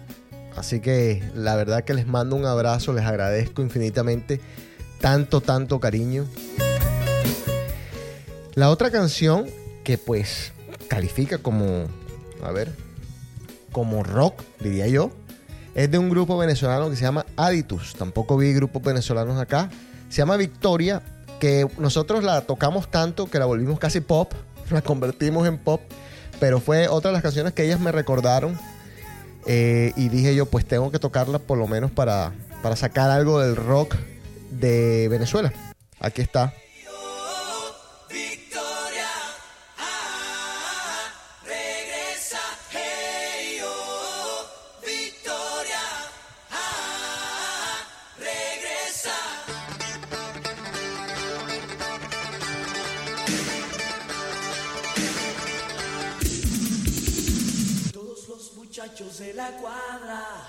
Así 0.56 0.80
que 0.80 1.22
la 1.36 1.58
verdad 1.58 1.84
que 1.84 1.94
les 1.94 2.08
mando 2.08 2.38
un 2.38 2.46
abrazo, 2.46 2.94
les 2.94 3.04
agradezco 3.04 3.62
infinitamente 3.62 4.40
tanto, 5.02 5.42
tanto 5.42 5.82
cariño. 5.82 6.26
La 8.54 8.70
otra 8.70 8.92
canción 8.92 9.46
que 9.84 9.98
pues 9.98 10.54
califica 10.88 11.40
como, 11.40 11.84
a 12.46 12.52
ver, 12.54 12.72
como 13.74 14.04
rock, 14.04 14.42
diría 14.62 14.88
yo, 14.88 15.12
es 15.76 15.92
de 15.92 15.98
un 15.98 16.10
grupo 16.10 16.38
venezolano 16.38 16.90
que 16.90 16.96
se 16.96 17.02
llama 17.02 17.26
Aditus. 17.36 17.94
Tampoco 17.96 18.38
vi 18.38 18.54
grupos 18.54 18.82
venezolanos 18.84 19.38
acá. 19.38 19.70
Se 20.08 20.20
llama 20.20 20.38
Victoria, 20.38 21.02
que 21.42 21.68
nosotros 21.78 22.24
la 22.24 22.40
tocamos 22.40 22.90
tanto 22.90 23.30
que 23.30 23.38
la 23.38 23.48
volvimos 23.48 23.80
casi 23.80 24.00
pop, 24.00 24.32
la 24.70 24.82
convertimos 24.82 25.46
en 25.46 25.58
pop, 25.58 25.82
pero 26.42 26.60
fue 26.60 26.88
otra 26.88 27.12
de 27.12 27.14
las 27.14 27.22
canciones 27.22 27.54
que 27.54 27.64
ellas 27.64 27.80
me 27.80 27.92
recordaron. 27.92 28.58
eh, 29.46 29.94
y 29.96 30.10
dije 30.10 30.34
yo, 30.34 30.48
pues 30.48 30.66
tengo 30.66 30.92
que 30.92 30.98
tocarla 30.98 31.38
por 31.38 31.58
lo 31.60 31.68
menos 31.68 31.92
para, 31.92 32.32
para 32.64 32.76
sacar 32.76 33.12
algo 33.12 33.40
del 33.40 33.56
rock 33.56 33.96
de 34.50 35.08
Venezuela. 35.08 35.54
Aquí 36.00 36.24
está. 36.24 36.52
Cuadra 59.60 60.48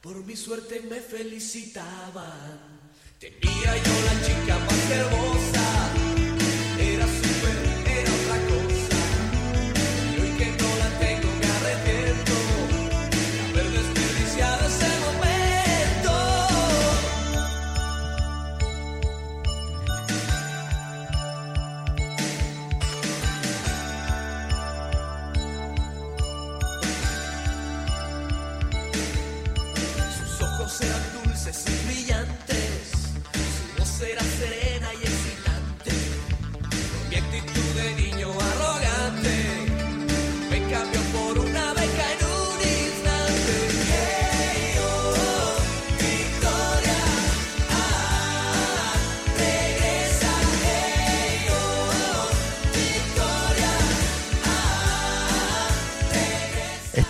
por 0.00 0.16
mi 0.24 0.36
suerte 0.36 0.80
me 0.88 1.00
felicitaban. 1.00 2.60
Tenía 3.18 3.76
yo 3.76 3.92
la 4.04 4.26
chica 4.26 4.58
más 4.58 4.90
hermosa, 4.90 5.64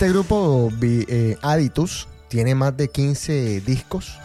Este 0.06 0.14
grupo 0.14 0.72
eh, 0.82 1.36
Aditus 1.42 2.06
tiene 2.28 2.54
más 2.54 2.76
de 2.76 2.86
15 2.86 3.60
discos. 3.62 4.16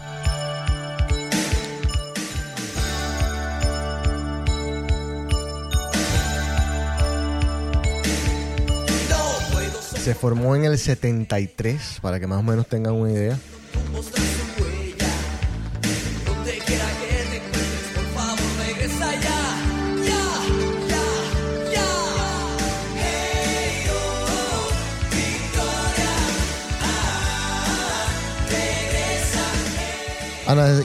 Se 10.00 10.14
formó 10.14 10.54
en 10.54 10.66
el 10.66 10.78
73, 10.78 11.98
para 12.00 12.20
que 12.20 12.28
más 12.28 12.38
o 12.38 12.44
menos 12.44 12.68
tengan 12.68 12.94
una 12.94 13.10
idea. 13.10 13.36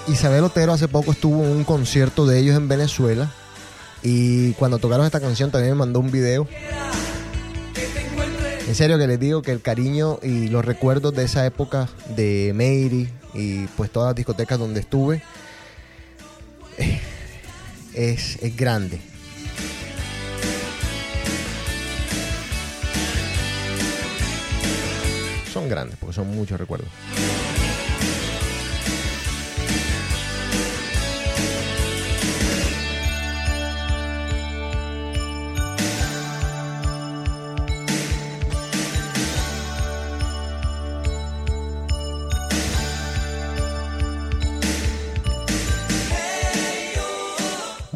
Isabel 0.07 0.45
Otero 0.45 0.71
hace 0.71 0.87
poco 0.87 1.11
estuvo 1.11 1.43
en 1.43 1.51
un 1.51 1.63
concierto 1.65 2.25
de 2.25 2.39
ellos 2.39 2.55
en 2.55 2.69
Venezuela 2.69 3.29
y 4.01 4.53
cuando 4.53 4.77
tocaron 4.77 5.05
esta 5.05 5.19
canción 5.19 5.51
también 5.51 5.73
me 5.73 5.79
mandó 5.79 5.99
un 5.99 6.09
video. 6.09 6.47
En 8.65 8.75
serio 8.75 8.97
que 8.97 9.07
les 9.07 9.19
digo 9.19 9.41
que 9.41 9.51
el 9.51 9.61
cariño 9.61 10.19
y 10.23 10.47
los 10.47 10.63
recuerdos 10.63 11.13
de 11.13 11.25
esa 11.25 11.45
época 11.45 11.89
de 12.15 12.53
Mary 12.53 13.09
y 13.33 13.65
pues 13.75 13.91
todas 13.91 14.09
las 14.09 14.15
discotecas 14.15 14.57
donde 14.57 14.79
estuve 14.79 15.21
eh, 16.77 17.01
es, 17.93 18.41
es 18.41 18.55
grande. 18.55 19.01
Son 25.51 25.67
grandes 25.67 25.97
porque 25.99 26.15
son 26.15 26.33
muchos 26.33 26.57
recuerdos. 26.57 26.87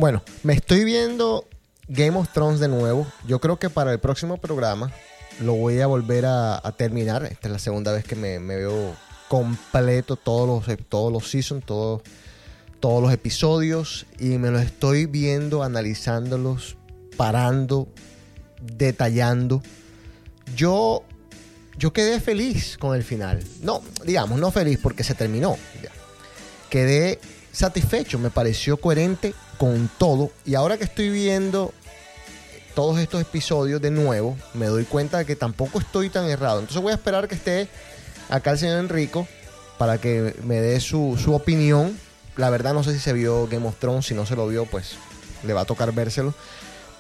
Bueno, 0.02 0.24
me 0.42 0.54
estoy 0.54 0.84
viendo 0.84 1.48
Game 1.88 2.18
of 2.18 2.34
Thrones 2.34 2.60
de 2.60 2.68
nuevo. 2.68 3.06
Yo 3.28 3.40
creo 3.40 3.60
que 3.60 3.70
para 3.70 3.92
el 3.92 4.00
próximo 4.00 4.38
programa 4.38 4.92
lo 5.40 5.54
voy 5.54 5.80
a 5.80 5.86
volver 5.86 6.26
a, 6.26 6.60
terminar. 6.76 7.24
Esta 7.26 7.48
es 7.48 7.52
la 7.52 7.60
segunda 7.60 7.92
vez 7.92 8.04
que 8.04 8.16
me, 8.16 8.40
veo 8.40 8.96
completo 9.28 10.16
todos 10.16 10.66
los, 10.68 10.78
todos 10.90 11.14
los 11.14 11.30
seasons, 11.30 11.64
todos, 11.68 12.02
todos 12.80 13.00
los 13.00 13.14
episodios. 13.14 14.08
Y 14.18 14.40
me 14.40 14.50
los 14.50 14.64
estoy 14.64 15.06
viendo, 15.06 15.62
analizándolos, 15.62 16.78
parando, 17.16 17.88
detallando. 18.60 19.62
Yo, 20.56 21.04
yo 21.78 21.94
quedé 21.94 22.20
feliz 22.20 22.76
con 22.80 22.96
el 22.96 23.04
final. 23.04 23.44
No, 23.62 23.84
digamos, 24.04 24.40
no 24.40 24.50
feliz 24.50 24.80
porque 24.82 25.04
se 25.04 25.14
terminó. 25.14 25.60
Quedé 26.72 27.20
satisfecho, 27.52 28.18
me 28.18 28.32
pareció 28.32 28.78
coherente 28.78 29.36
con 29.62 29.92
todo. 30.00 30.32
Y 30.44 30.56
ahora 30.56 30.80
que 30.80 30.86
estoy 30.86 31.12
viendo 31.12 31.72
todos 32.74 32.98
estos 32.98 33.22
episodios 33.22 33.80
de 33.80 33.92
nuevo, 33.92 34.36
me 34.56 34.66
doy 34.66 34.86
cuenta 34.86 35.20
de 35.20 35.26
que 35.26 35.36
tampoco 35.36 35.78
estoy 35.78 36.10
tan 36.10 36.28
errado. 36.28 36.62
Entonces 36.62 36.82
voy 36.82 36.92
a 36.92 36.96
esperar 36.96 37.28
que 37.28 37.36
esté 37.36 37.68
acá 38.28 38.50
el 38.50 38.58
señor 38.58 38.80
Enrico 38.80 39.28
para 39.78 40.00
que 40.00 40.34
me 40.46 40.56
dé 40.56 40.80
su, 40.80 41.16
su 41.24 41.36
opinión. 41.36 41.96
La 42.38 42.50
verdad 42.50 42.74
no 42.74 42.84
sé 42.84 42.92
si 42.94 43.00
se 43.00 43.14
vio 43.14 43.46
Game 43.46 43.68
of 43.68 43.76
Thrones, 43.78 44.08
si 44.08 44.16
no 44.16 44.26
se 44.26 44.36
lo 44.36 44.48
vio, 44.48 44.66
pues 44.66 44.96
le 45.44 45.54
va 45.54 45.62
a 45.62 45.66
tocar 45.66 45.94
vérselo. 45.94 46.34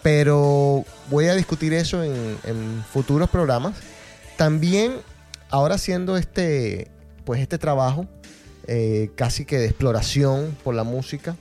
Pero 0.03 0.85
voy 1.09 1.29
a 1.29 1.33
discutir 1.33 1.73
eso 1.73 2.03
en, 2.03 2.85
futuros 2.93 3.27
programas. 3.31 3.73
También, 4.37 4.97
ahora 5.49 5.75
haciendo 5.75 6.15
este, 6.15 6.91
pues 7.25 7.41
este 7.41 7.57
trabajo, 7.57 8.05
eh, 8.67 9.09
casi 9.15 9.45
que 9.45 9.57
de 9.57 9.65
exploración 9.65 10.55
por 10.63 10.75
la 10.75 10.83
música, 10.83 11.35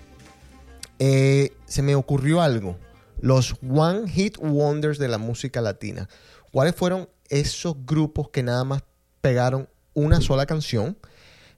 eh, 1.00 1.54
se 1.64 1.82
me 1.82 1.96
ocurrió 1.96 2.42
algo. 2.42 2.76
Los 3.20 3.56
One 3.66 4.08
Hit 4.08 4.36
Wonders 4.38 4.98
de 4.98 5.08
la 5.08 5.18
música 5.18 5.60
latina. 5.62 6.08
¿Cuáles 6.52 6.74
fueron 6.74 7.08
esos 7.28 7.74
grupos 7.86 8.28
que 8.28 8.42
nada 8.42 8.64
más 8.64 8.82
pegaron 9.20 9.68
una 9.94 10.20
sola 10.20 10.44
canción? 10.44 10.98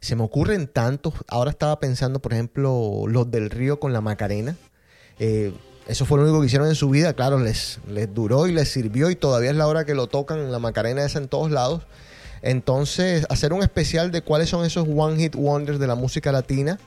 Se 0.00 0.14
me 0.14 0.22
ocurren 0.22 0.68
tantos. 0.68 1.14
Ahora 1.28 1.50
estaba 1.50 1.80
pensando, 1.80 2.20
por 2.20 2.32
ejemplo, 2.32 3.04
los 3.08 3.30
del 3.30 3.50
Río 3.50 3.80
con 3.80 3.92
la 3.92 4.00
Macarena. 4.00 4.56
Eh, 5.18 5.52
eso 5.88 6.06
fue 6.06 6.18
lo 6.18 6.24
único 6.24 6.40
que 6.40 6.46
hicieron 6.46 6.68
en 6.68 6.76
su 6.76 6.88
vida. 6.88 7.12
Claro, 7.14 7.40
les, 7.40 7.80
les 7.88 8.12
duró 8.14 8.46
y 8.46 8.52
les 8.52 8.68
sirvió 8.68 9.10
y 9.10 9.16
todavía 9.16 9.50
es 9.50 9.56
la 9.56 9.66
hora 9.66 9.84
que 9.84 9.94
lo 9.94 10.06
tocan 10.06 10.52
la 10.52 10.60
Macarena 10.60 11.04
esa 11.04 11.18
en 11.18 11.26
todos 11.26 11.50
lados. 11.50 11.82
Entonces, 12.42 13.26
hacer 13.28 13.52
un 13.52 13.62
especial 13.62 14.12
de 14.12 14.22
cuáles 14.22 14.50
son 14.50 14.64
esos 14.64 14.86
One 14.88 15.16
Hit 15.16 15.34
Wonders 15.34 15.80
de 15.80 15.86
la 15.88 15.96
música 15.96 16.30
latina, 16.30 16.78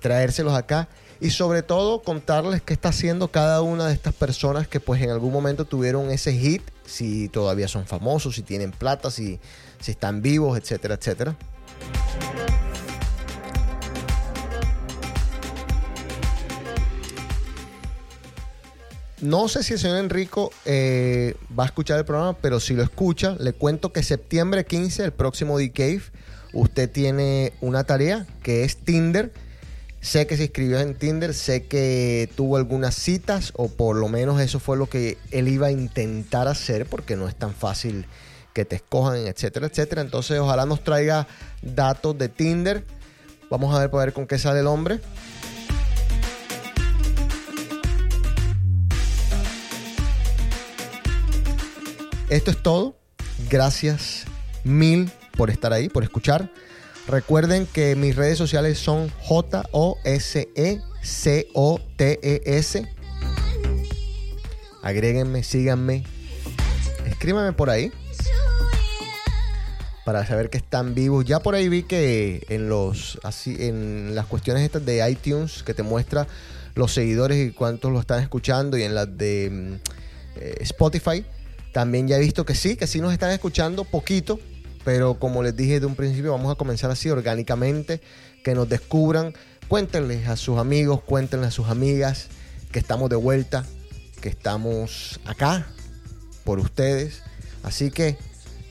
traérselos 0.00 0.54
acá 0.54 0.88
y 1.20 1.30
sobre 1.30 1.62
todo 1.62 2.02
contarles 2.02 2.62
qué 2.62 2.72
está 2.72 2.90
haciendo 2.90 3.28
cada 3.28 3.62
una 3.62 3.86
de 3.88 3.94
estas 3.94 4.14
personas 4.14 4.68
que 4.68 4.80
pues 4.80 5.02
en 5.02 5.10
algún 5.10 5.32
momento 5.32 5.64
tuvieron 5.64 6.10
ese 6.10 6.32
hit, 6.32 6.62
si 6.84 7.28
todavía 7.28 7.68
son 7.68 7.86
famosos, 7.86 8.36
si 8.36 8.42
tienen 8.42 8.70
plata, 8.70 9.10
si, 9.10 9.40
si 9.80 9.90
están 9.90 10.22
vivos, 10.22 10.58
etcétera, 10.58 10.94
etcétera. 10.94 11.36
No 19.20 19.48
sé 19.48 19.64
si 19.64 19.72
el 19.72 19.80
señor 19.80 19.98
Enrico 19.98 20.52
eh, 20.64 21.34
va 21.58 21.64
a 21.64 21.66
escuchar 21.66 21.98
el 21.98 22.04
programa, 22.04 22.36
pero 22.40 22.60
si 22.60 22.74
lo 22.74 22.84
escucha, 22.84 23.34
le 23.40 23.52
cuento 23.52 23.92
que 23.92 24.04
septiembre 24.04 24.64
15, 24.64 25.06
el 25.06 25.12
próximo 25.12 25.58
D-Cave, 25.58 26.02
usted 26.52 26.88
tiene 26.88 27.52
una 27.60 27.82
tarea 27.82 28.26
que 28.44 28.62
es 28.62 28.76
Tinder. 28.76 29.32
Sé 30.00 30.26
que 30.26 30.36
se 30.36 30.44
inscribió 30.44 30.78
en 30.78 30.94
Tinder, 30.94 31.34
sé 31.34 31.66
que 31.66 32.30
tuvo 32.36 32.56
algunas 32.56 32.94
citas, 32.94 33.52
o 33.56 33.68
por 33.68 33.96
lo 33.96 34.08
menos 34.08 34.40
eso 34.40 34.60
fue 34.60 34.76
lo 34.76 34.88
que 34.88 35.18
él 35.32 35.48
iba 35.48 35.66
a 35.66 35.70
intentar 35.70 36.48
hacer, 36.48 36.86
porque 36.86 37.16
no 37.16 37.28
es 37.28 37.34
tan 37.34 37.52
fácil 37.52 38.06
que 38.54 38.64
te 38.64 38.76
escojan, 38.76 39.26
etcétera, 39.26 39.66
etcétera. 39.66 40.02
Entonces, 40.02 40.38
ojalá 40.38 40.66
nos 40.66 40.82
traiga 40.82 41.26
datos 41.62 42.16
de 42.16 42.28
Tinder. 42.28 42.84
Vamos 43.50 43.74
a 43.74 43.80
ver 43.80 43.90
ver 43.90 44.12
con 44.12 44.26
qué 44.26 44.38
sale 44.38 44.60
el 44.60 44.66
hombre. 44.66 45.00
Esto 52.28 52.50
es 52.50 52.62
todo. 52.62 52.96
Gracias 53.48 54.24
mil 54.64 55.10
por 55.36 55.50
estar 55.50 55.72
ahí, 55.72 55.88
por 55.88 56.02
escuchar. 56.02 56.50
Recuerden 57.08 57.66
que 57.66 57.96
mis 57.96 58.14
redes 58.14 58.36
sociales 58.36 58.78
son 58.78 59.10
J-O-S-E-C-O-T-E-S. 59.22 60.48
Agréguenme, 64.82 65.42
síganme. 65.42 66.04
Escríbanme 67.06 67.54
por 67.54 67.70
ahí. 67.70 67.90
Para 70.04 70.26
saber 70.26 70.50
que 70.50 70.58
están 70.58 70.94
vivos. 70.94 71.24
Ya 71.24 71.40
por 71.40 71.54
ahí 71.54 71.70
vi 71.70 71.82
que 71.82 72.44
en 72.50 72.68
los 72.68 73.18
así 73.22 73.56
en 73.58 74.14
las 74.14 74.26
cuestiones 74.26 74.62
estas 74.62 74.84
de 74.84 75.10
iTunes 75.10 75.62
que 75.62 75.72
te 75.72 75.82
muestra 75.82 76.26
los 76.74 76.92
seguidores 76.92 77.48
y 77.48 77.52
cuántos 77.52 77.90
lo 77.90 78.00
están 78.00 78.22
escuchando 78.22 78.76
y 78.76 78.82
en 78.82 78.94
las 78.94 79.16
de 79.16 79.48
mm, 79.50 79.74
eh, 80.40 80.56
Spotify 80.60 81.24
también 81.72 82.06
ya 82.06 82.16
he 82.16 82.20
visto 82.20 82.44
que 82.44 82.54
sí, 82.54 82.76
que 82.76 82.86
sí 82.86 83.00
nos 83.00 83.12
están 83.12 83.30
escuchando 83.30 83.84
poquito, 83.84 84.38
pero 84.88 85.18
como 85.18 85.42
les 85.42 85.54
dije 85.54 85.80
de 85.80 85.84
un 85.84 85.94
principio, 85.94 86.32
vamos 86.32 86.50
a 86.50 86.54
comenzar 86.54 86.90
así 86.90 87.10
orgánicamente, 87.10 88.00
que 88.42 88.54
nos 88.54 88.70
descubran, 88.70 89.34
cuéntenles 89.68 90.26
a 90.28 90.36
sus 90.38 90.56
amigos, 90.56 91.02
cuéntenles 91.02 91.48
a 91.48 91.50
sus 91.50 91.68
amigas 91.68 92.28
que 92.72 92.78
estamos 92.78 93.10
de 93.10 93.16
vuelta, 93.16 93.66
que 94.22 94.30
estamos 94.30 95.20
acá 95.26 95.66
por 96.42 96.58
ustedes. 96.58 97.20
Así 97.62 97.90
que 97.90 98.16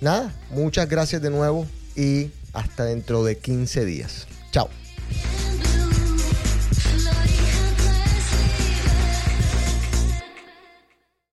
nada, 0.02 0.34
muchas 0.50 0.90
gracias 0.90 1.22
de 1.22 1.30
nuevo 1.30 1.68
y 1.96 2.32
hasta 2.52 2.86
dentro 2.86 3.24
de 3.24 3.38
15 3.38 3.86
días. 3.86 4.26
Chao. 4.52 4.70